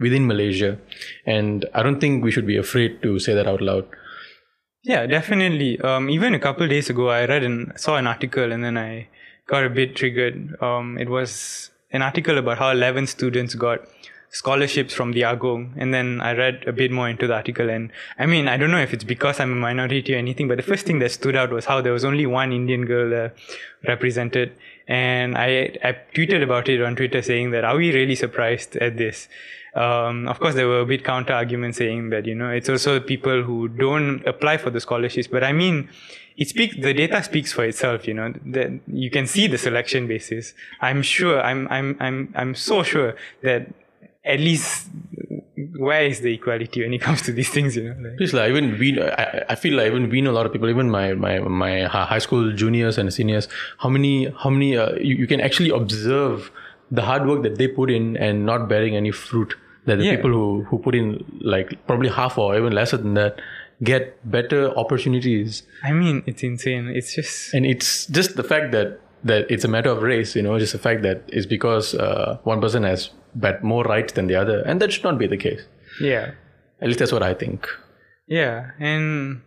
within 0.00 0.26
Malaysia. 0.26 0.78
And 1.26 1.66
I 1.74 1.82
don't 1.82 2.00
think 2.00 2.24
we 2.24 2.30
should 2.30 2.46
be 2.46 2.56
afraid 2.56 3.02
to 3.02 3.18
say 3.18 3.34
that 3.34 3.46
out 3.46 3.60
loud. 3.60 3.86
Yeah, 4.82 5.06
definitely. 5.06 5.80
Um, 5.80 6.08
even 6.08 6.34
a 6.34 6.38
couple 6.38 6.66
days 6.68 6.88
ago, 6.88 7.10
I 7.10 7.26
read 7.26 7.42
and 7.42 7.72
saw 7.76 7.96
an 7.96 8.06
article, 8.06 8.52
and 8.52 8.64
then 8.64 8.78
I 8.78 9.08
got 9.46 9.64
a 9.64 9.70
bit 9.70 9.96
triggered. 9.96 10.60
Um, 10.62 10.98
it 10.98 11.08
was 11.08 11.70
an 11.92 12.02
article 12.02 12.38
about 12.38 12.58
how 12.58 12.70
11 12.70 13.06
students 13.06 13.54
got 13.54 13.86
scholarships 14.30 14.92
from 14.92 15.12
the 15.12 15.22
Agong. 15.22 15.72
And 15.76 15.94
then 15.94 16.20
I 16.20 16.32
read 16.32 16.64
a 16.66 16.72
bit 16.72 16.90
more 16.90 17.08
into 17.08 17.26
the 17.26 17.34
article. 17.34 17.70
And 17.70 17.90
I 18.18 18.26
mean, 18.26 18.48
I 18.48 18.56
don't 18.56 18.70
know 18.70 18.80
if 18.80 18.92
it's 18.92 19.04
because 19.04 19.40
I'm 19.40 19.52
a 19.52 19.56
minority 19.56 20.14
or 20.14 20.18
anything, 20.18 20.48
but 20.48 20.56
the 20.56 20.62
first 20.62 20.84
thing 20.84 20.98
that 20.98 21.10
stood 21.12 21.36
out 21.36 21.50
was 21.50 21.64
how 21.64 21.80
there 21.80 21.92
was 21.92 22.04
only 22.04 22.26
one 22.26 22.52
Indian 22.52 22.84
girl 22.84 23.26
uh, 23.26 23.28
represented. 23.86 24.52
And 24.88 25.36
I, 25.38 25.76
I 25.82 25.96
tweeted 26.14 26.42
about 26.42 26.68
it 26.68 26.82
on 26.82 26.96
Twitter 26.96 27.22
saying 27.22 27.52
that, 27.52 27.64
are 27.64 27.76
we 27.76 27.92
really 27.94 28.14
surprised 28.14 28.76
at 28.76 28.96
this? 28.96 29.28
Um, 29.74 30.26
of 30.26 30.40
course, 30.40 30.54
there 30.54 30.66
were 30.66 30.80
a 30.80 30.86
bit 30.86 31.04
counter 31.04 31.34
arguments 31.34 31.78
saying 31.78 32.10
that, 32.10 32.24
you 32.24 32.34
know, 32.34 32.50
it's 32.50 32.68
also 32.68 32.98
people 32.98 33.42
who 33.42 33.68
don't 33.68 34.26
apply 34.26 34.56
for 34.56 34.70
the 34.70 34.80
scholarships. 34.80 35.28
But 35.28 35.44
I 35.44 35.52
mean, 35.52 35.88
it 36.36 36.48
speaks 36.48 36.76
the 36.76 36.92
data 36.92 37.22
speaks 37.22 37.52
for 37.52 37.64
itself 37.64 38.06
you 38.06 38.14
know 38.14 38.32
that 38.44 38.70
you 38.86 39.10
can 39.10 39.26
see 39.26 39.46
the 39.46 39.58
selection 39.58 40.06
basis 40.06 40.52
i'm 40.80 41.02
sure 41.02 41.40
i'm 41.40 41.66
i'm 41.68 41.96
i'm 42.00 42.32
i'm 42.34 42.54
so 42.54 42.82
sure 42.82 43.14
that 43.42 43.68
at 44.24 44.40
least 44.40 44.88
where 45.78 46.04
is 46.04 46.20
the 46.20 46.34
equality 46.34 46.82
when 46.82 46.92
it 46.92 47.00
comes 47.00 47.22
to 47.22 47.32
these 47.32 47.48
things 47.48 47.76
you 47.76 47.84
know 47.84 48.08
like, 48.08 48.18
Please, 48.18 48.34
like 48.34 48.50
even 48.50 48.78
we 48.78 49.00
I, 49.00 49.44
I 49.50 49.54
feel 49.54 49.76
like 49.76 49.86
even 49.86 50.10
we 50.10 50.20
know 50.20 50.30
a 50.30 50.36
lot 50.38 50.46
of 50.46 50.52
people 50.52 50.68
even 50.68 50.90
my 50.90 51.14
my 51.14 51.38
my 51.38 51.84
high 51.84 52.18
school 52.18 52.52
juniors 52.52 52.98
and 52.98 53.12
seniors 53.12 53.48
how 53.78 53.88
many 53.88 54.30
how 54.42 54.50
many 54.50 54.76
uh, 54.76 54.94
you, 54.96 55.16
you 55.16 55.26
can 55.26 55.40
actually 55.40 55.70
observe 55.70 56.50
the 56.90 57.02
hard 57.02 57.26
work 57.26 57.42
that 57.42 57.56
they 57.56 57.68
put 57.68 57.90
in 57.90 58.16
and 58.16 58.44
not 58.44 58.68
bearing 58.68 58.94
any 58.96 59.10
fruit 59.10 59.54
that 59.86 59.96
the 59.96 60.04
yeah. 60.04 60.16
people 60.16 60.30
who 60.30 60.62
who 60.64 60.78
put 60.78 60.94
in 60.94 61.24
like 61.40 61.74
probably 61.86 62.08
half 62.08 62.36
or 62.38 62.56
even 62.56 62.72
lesser 62.72 62.96
than 62.96 63.14
that 63.14 63.40
get 63.82 64.18
better 64.30 64.70
opportunities. 64.76 65.62
I 65.82 65.92
mean, 65.92 66.22
it's 66.26 66.42
insane. 66.42 66.88
It's 66.88 67.14
just 67.14 67.54
and 67.54 67.66
it's 67.66 68.06
just 68.06 68.36
the 68.36 68.44
fact 68.44 68.72
that 68.72 69.00
that 69.24 69.50
it's 69.50 69.64
a 69.64 69.68
matter 69.68 69.90
of 69.90 70.02
race. 70.02 70.36
You 70.36 70.42
know, 70.42 70.58
just 70.58 70.72
the 70.72 70.78
fact 70.78 71.02
that 71.02 71.22
it's 71.28 71.46
because 71.46 71.94
uh, 71.94 72.38
one 72.44 72.60
person 72.60 72.82
has 72.84 73.10
but 73.34 73.62
more 73.62 73.84
rights 73.84 74.14
than 74.14 74.26
the 74.28 74.34
other, 74.34 74.62
and 74.62 74.80
that 74.80 74.92
should 74.92 75.04
not 75.04 75.18
be 75.18 75.26
the 75.26 75.36
case. 75.36 75.62
Yeah, 76.00 76.32
at 76.80 76.88
least 76.88 76.98
that's 76.98 77.12
what 77.12 77.22
I 77.22 77.34
think. 77.34 77.68
Yeah, 78.26 78.70
and 78.80 79.42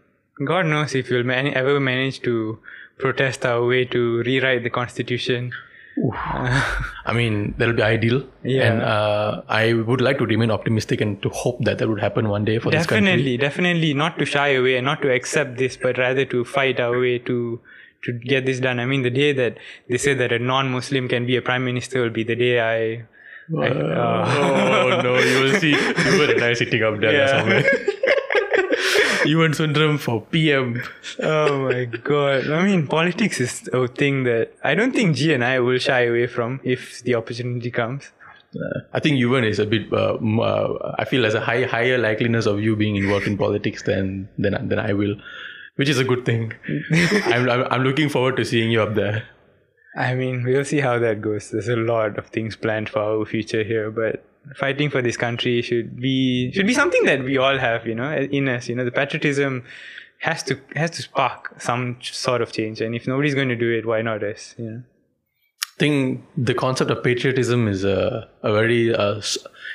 God 0.46 0.66
knows 0.68 0.96
if 0.96 1.10
we'll 1.10 1.24
man- 1.24 1.54
ever 1.54 1.80
manage 1.80 2.22
to 2.22 2.60
protest 2.98 3.46
our 3.46 3.66
way 3.66 3.86
to 3.86 4.20
rewrite 4.24 4.64
the 4.64 4.70
constitution. 4.70 5.52
I 6.14 7.14
mean, 7.14 7.56
that'll 7.58 7.76
be 7.76 7.82
ideal. 7.82 8.24
Yeah. 8.44 8.72
And 8.72 8.82
uh, 8.82 9.42
I 9.48 9.74
would 9.74 10.02
like 10.02 10.18
to 10.20 10.26
remain 10.26 10.52
optimistic 10.52 11.02
and 11.02 11.22
to 11.22 11.30
hope 11.30 11.64
that 11.66 11.78
that 11.80 11.90
would 11.90 12.00
happen 12.00 12.30
one 12.30 12.46
day 12.46 12.60
for 12.60 12.72
definitely, 12.72 12.78
this 12.78 12.86
country. 12.88 13.06
Definitely, 13.06 13.38
definitely 13.38 13.94
not 13.94 14.20
to 14.20 14.26
shy 14.26 14.50
away 14.50 14.78
and 14.78 14.86
not 14.86 15.02
to 15.02 15.12
accept 15.12 15.58
this, 15.58 15.78
but 15.78 15.98
rather 15.98 16.26
to 16.26 16.46
fight 16.46 16.80
our 16.80 17.00
way 17.00 17.20
to 17.20 17.60
to 18.04 18.14
get 18.14 18.46
this 18.46 18.60
done. 18.60 18.80
I 18.80 18.86
mean, 18.86 19.02
the 19.02 19.10
day 19.10 19.34
that 19.34 19.58
they 19.90 19.98
say 19.98 20.14
that 20.14 20.32
a 20.32 20.40
non-Muslim 20.40 21.10
can 21.10 21.26
be 21.26 21.36
a 21.36 21.42
prime 21.42 21.66
minister 21.66 22.02
will 22.02 22.10
be 22.10 22.24
the 22.24 22.36
day 22.36 22.60
I. 22.60 23.06
I 23.58 23.68
uh, 23.68 24.36
oh 24.38 25.02
no! 25.02 25.18
You 25.18 25.44
will 25.44 25.60
see. 25.60 25.72
You 25.72 26.20
were 26.20 26.32
a 26.32 26.40
nice 26.40 26.60
sitting 26.60 26.84
up 26.84 27.00
there 27.00 27.14
yeah. 27.20 27.40
somewhere. 27.40 27.64
Yuvan 29.30 29.54
Sundaram 29.54 30.00
for 30.00 30.22
PM. 30.22 30.82
Oh 31.22 31.70
my 31.70 31.86
god. 31.86 32.50
I 32.50 32.64
mean, 32.66 32.88
politics 32.88 33.40
is 33.40 33.70
a 33.72 33.88
thing 33.88 34.24
that 34.24 34.54
I 34.64 34.74
don't 34.74 34.92
think 34.92 35.16
G 35.16 35.34
and 35.34 35.44
I 35.44 35.60
will 35.60 35.78
shy 35.78 36.02
away 36.12 36.28
from 36.28 36.60
if 36.64 37.04
the 37.04 37.16
opportunity 37.16 37.70
comes. 37.70 38.12
Uh, 38.56 38.80
I 38.94 39.00
think 39.00 39.18
Yuvan 39.18 39.48
is 39.48 39.60
a 39.60 39.68
bit. 39.68 39.94
Uh, 39.94 40.16
uh, 40.16 40.96
I 40.98 41.06
feel 41.06 41.22
there's 41.22 41.36
a 41.36 41.42
high, 41.42 41.64
higher 41.64 42.00
likeliness 42.00 42.48
of 42.48 42.60
you 42.60 42.76
being 42.76 42.96
involved 42.96 43.28
in 43.28 43.38
politics 43.38 43.84
than 43.84 44.28
than 44.40 44.68
than 44.68 44.80
I 44.80 44.94
will, 44.94 45.16
which 45.76 45.90
is 45.90 46.00
a 46.00 46.04
good 46.04 46.26
thing. 46.26 46.54
I'm, 47.36 47.48
I'm, 47.50 47.64
I'm 47.74 47.84
looking 47.84 48.10
forward 48.10 48.38
to 48.38 48.46
seeing 48.46 48.72
you 48.72 48.82
up 48.82 48.96
there. 48.96 49.26
I 50.08 50.16
mean, 50.16 50.44
we'll 50.44 50.66
see 50.66 50.80
how 50.80 50.98
that 51.00 51.22
goes. 51.22 51.52
There's 51.52 51.68
a 51.68 51.76
lot 51.76 52.18
of 52.18 52.28
things 52.28 52.56
planned 52.56 52.90
for 52.90 53.00
our 53.00 53.26
future 53.26 53.64
here, 53.64 53.92
but 53.92 54.24
fighting 54.56 54.90
for 54.90 55.02
this 55.02 55.18
country 55.18 55.62
should 55.62 56.00
be 56.00 56.52
should 56.54 56.66
be 56.68 56.74
something 56.74 57.04
that 57.04 57.24
we 57.24 57.38
all 57.38 57.58
have, 57.58 57.86
you 57.86 57.96
know, 57.96 58.12
in 58.40 58.48
us. 58.48 58.70
You 58.70 58.76
know, 58.76 58.86
the 58.86 58.92
patriotism 59.02 59.66
has 60.20 60.42
to 60.44 60.58
has 60.76 60.92
to 60.92 61.02
spark 61.02 61.42
some 61.62 61.98
sort 62.02 62.42
of 62.42 62.52
change, 62.54 62.80
and 62.82 62.96
if 62.96 63.08
nobody's 63.08 63.36
going 63.36 63.50
to 63.50 63.56
do 63.66 63.70
it, 63.78 63.86
why 63.86 64.02
not 64.02 64.24
us? 64.24 64.56
You 64.58 64.70
know. 64.72 64.82
I 65.76 65.80
think 65.80 66.24
the 66.36 66.54
concept 66.54 66.92
of 66.92 67.02
patriotism 67.04 67.68
is 67.70 67.86
a, 67.86 68.28
a 68.44 68.52
very 68.54 68.94
uh, 68.94 69.18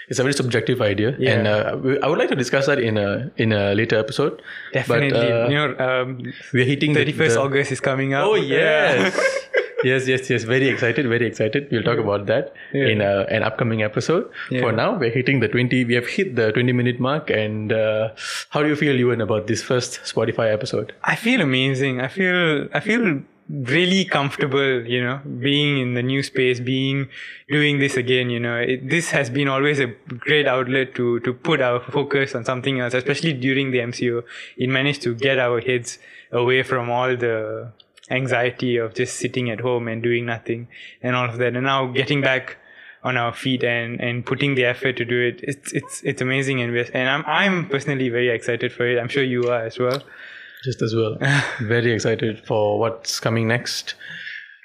it's 0.08 0.18
a 0.18 0.22
very 0.22 0.34
subjective 0.34 0.82
idea, 0.82 1.16
Yeah. 1.18 1.32
and 1.34 1.46
uh, 1.48 1.96
I 2.02 2.08
would 2.08 2.18
like 2.18 2.28
to 2.28 2.37
discuss 2.37 2.66
that 2.66 2.78
in 2.78 2.98
a 2.98 3.30
in 3.37 3.52
a 3.52 3.74
later 3.74 3.98
episode. 3.98 4.42
Definitely, 4.74 5.10
But, 5.12 5.32
uh, 5.32 5.48
you 5.48 5.54
know, 5.54 5.70
um, 5.78 6.32
we're 6.52 6.66
hitting 6.66 6.92
the- 6.92 7.00
thirty 7.00 7.12
first 7.12 7.38
August 7.38 7.72
is 7.72 7.80
coming 7.80 8.12
up. 8.14 8.24
Oh 8.26 8.34
yes. 8.34 9.18
yes, 9.85 10.09
yes, 10.09 10.29
yes. 10.31 10.42
Very 10.44 10.68
excited, 10.68 11.07
very 11.07 11.27
excited. 11.27 11.68
We'll 11.70 11.83
talk 11.83 11.99
about 11.99 12.27
that 12.27 12.53
Yeah. 12.73 12.87
in 12.88 13.01
a, 13.01 13.27
an 13.31 13.42
upcoming 13.42 13.83
episode. 13.83 14.31
Yeah. 14.51 14.61
For 14.62 14.73
now, 14.73 14.97
we're 14.99 15.11
hitting 15.11 15.40
the 15.40 15.49
20, 15.49 15.85
we 15.85 15.94
have 15.94 16.07
hit 16.07 16.35
the 16.37 16.51
20 16.53 16.73
minute 16.73 16.99
mark. 17.01 17.31
And 17.31 17.73
uh, 17.73 18.11
how 18.51 18.62
do 18.62 18.68
you 18.68 18.77
feel, 18.77 18.94
Yuvan, 18.97 19.23
about 19.23 19.47
this 19.47 19.62
first 19.62 20.01
Spotify 20.05 20.53
episode? 20.53 20.92
I 21.05 21.16
feel 21.16 21.40
amazing. 21.40 22.01
I 22.01 22.09
feel 22.09 22.68
I 22.73 22.81
feel 22.81 23.20
really 23.51 24.07
comfortable, 24.07 24.87
you 24.87 25.03
know, 25.05 25.20
being 25.38 25.79
in 25.79 25.92
the 25.94 26.03
new 26.03 26.23
space, 26.23 26.61
being 26.61 27.09
doing 27.51 27.79
this 27.79 27.97
again. 27.97 28.31
You 28.31 28.40
know, 28.40 28.57
it, 28.57 28.88
this 28.88 29.11
has 29.11 29.29
been 29.29 29.49
always 29.49 29.81
a 29.81 29.88
great 30.27 30.47
outlet 30.47 30.94
to 30.94 31.20
to 31.20 31.35
put 31.35 31.61
our 31.61 31.81
focus 31.81 32.35
on 32.35 32.44
something 32.44 32.81
else, 32.81 32.94
especially 32.94 33.35
during 33.35 33.70
the 33.70 33.79
MCO. 33.81 34.23
It 34.57 34.68
managed 34.70 35.03
to 35.03 35.14
get 35.14 35.38
our 35.38 35.61
heads 35.61 35.99
away 36.33 36.62
from 36.62 36.90
all 36.90 37.16
the 37.16 37.70
anxiety 38.11 38.77
of 38.77 38.95
just 38.95 39.17
sitting 39.17 39.51
at 39.51 39.61
home 39.61 39.88
and 39.88 40.03
doing 40.03 40.27
nothing 40.27 40.69
and 41.03 41.17
all 41.17 41.29
of 41.29 41.38
that, 41.38 41.55
and 41.55 41.64
now 41.64 41.87
getting 41.87 42.21
back 42.21 42.59
on 43.03 43.17
our 43.19 43.35
feet 43.35 43.62
and 43.62 44.01
and 44.01 44.25
putting 44.25 44.55
the 44.55 44.64
effort 44.64 44.97
to 44.97 45.05
do 45.05 45.21
it 45.21 45.38
it's 45.43 45.73
it's 45.75 46.03
it's 46.05 46.23
amazing 46.23 46.62
and 46.62 46.75
and 46.95 47.09
i'm 47.11 47.23
i'm 47.27 47.69
personally 47.69 48.09
very 48.09 48.31
excited 48.31 48.73
for 48.73 48.87
it 48.87 48.99
i'm 48.99 49.09
sure 49.09 49.23
you 49.23 49.51
are 49.51 49.62
as 49.67 49.79
well 49.79 50.03
Just 50.64 50.81
as 50.81 50.95
well. 50.95 51.19
very 51.61 51.93
excited 51.93 52.43
for 52.47 52.79
what's 52.79 53.21
coming 53.21 53.47
next. 53.47 53.95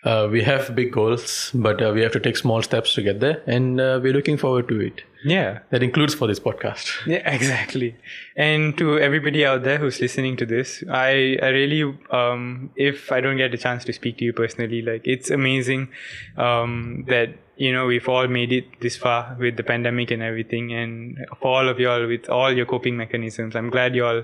Uh, 0.03 0.29
we 0.31 0.41
have 0.43 0.73
big 0.75 0.93
goals, 0.93 1.51
but 1.53 1.81
uh, 1.81 1.91
we 1.93 2.01
have 2.01 2.11
to 2.13 2.19
take 2.19 2.37
small 2.37 2.61
steps 2.61 2.93
to 2.93 3.01
get 3.01 3.19
there. 3.19 3.43
And 3.45 3.81
uh, 3.81 3.99
we're 4.01 4.13
looking 4.13 4.37
forward 4.37 4.67
to 4.69 4.79
it. 4.79 5.01
yeah 5.25 5.59
That 5.71 5.83
includes 5.83 6.13
for 6.13 6.27
this 6.27 6.39
podcast. 6.39 6.91
Yeah, 7.05 7.29
exactly. 7.29 7.97
And 8.37 8.77
to 8.77 8.97
everybody 8.99 9.45
out 9.45 9.63
there 9.63 9.77
who's 9.77 9.99
listening 9.99 10.37
to 10.37 10.45
this, 10.45 10.83
I, 10.89 11.37
I 11.41 11.49
really, 11.49 11.97
um, 12.11 12.69
if 12.75 13.11
I 13.11 13.19
don't 13.19 13.37
get 13.37 13.53
a 13.53 13.57
chance 13.57 13.83
to 13.85 13.93
speak 13.93 14.17
to 14.19 14.25
you 14.25 14.31
personally, 14.31 14.81
like 14.81 15.01
it's 15.05 15.29
amazing, 15.29 15.89
um, 16.37 17.03
that, 17.09 17.29
you 17.57 17.73
know, 17.73 17.85
we've 17.85 18.07
all 18.07 18.27
made 18.27 18.53
it 18.53 18.79
this 18.79 18.95
far 18.95 19.35
with 19.37 19.57
the 19.57 19.63
pandemic 19.63 20.11
and 20.11 20.23
everything. 20.23 20.71
And 20.73 21.17
for 21.41 21.57
all 21.57 21.67
of 21.67 21.77
y'all 21.77 22.07
with 22.07 22.29
all 22.29 22.53
your 22.53 22.65
coping 22.65 22.95
mechanisms, 22.95 23.53
I'm 23.55 23.69
glad 23.69 23.95
y'all, 23.95 24.23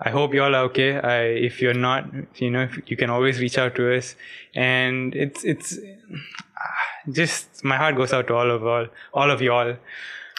I 0.00 0.10
hope 0.10 0.34
y'all 0.34 0.54
are 0.54 0.64
okay. 0.64 0.98
I, 0.98 1.22
if 1.22 1.62
you're 1.62 1.74
not, 1.74 2.04
you 2.36 2.50
know, 2.50 2.68
you 2.86 2.96
can 2.96 3.08
always 3.10 3.40
reach 3.40 3.56
out 3.56 3.74
to 3.76 3.96
us. 3.96 4.14
And 4.54 5.14
it's, 5.14 5.42
it's, 5.44 5.78
ah, 5.78 7.10
just 7.10 7.64
my 7.64 7.76
heart 7.76 7.96
goes 7.96 8.12
out 8.12 8.26
to 8.28 8.34
all 8.34 8.50
of 8.50 8.66
all, 8.66 8.86
all 9.14 9.30
of 9.30 9.40
y'all. 9.40 9.76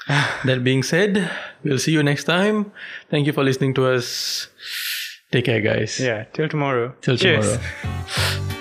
That 0.46 0.64
being 0.64 0.84
said, 0.84 1.30
we'll 1.64 1.80
see 1.80 1.92
you 1.92 2.02
next 2.02 2.24
time. 2.26 2.72
Thank 3.10 3.28
you 3.28 3.34
for 3.34 3.44
listening 3.44 3.74
to 3.74 3.88
us. 3.88 4.48
Take 5.32 5.46
care, 5.46 5.60
guys. 5.60 6.00
Yeah. 6.00 6.26
Till 6.34 6.48
tomorrow. 6.48 6.94
Till 7.02 7.18
Cheers. 7.18 7.58
tomorrow. 7.58 8.48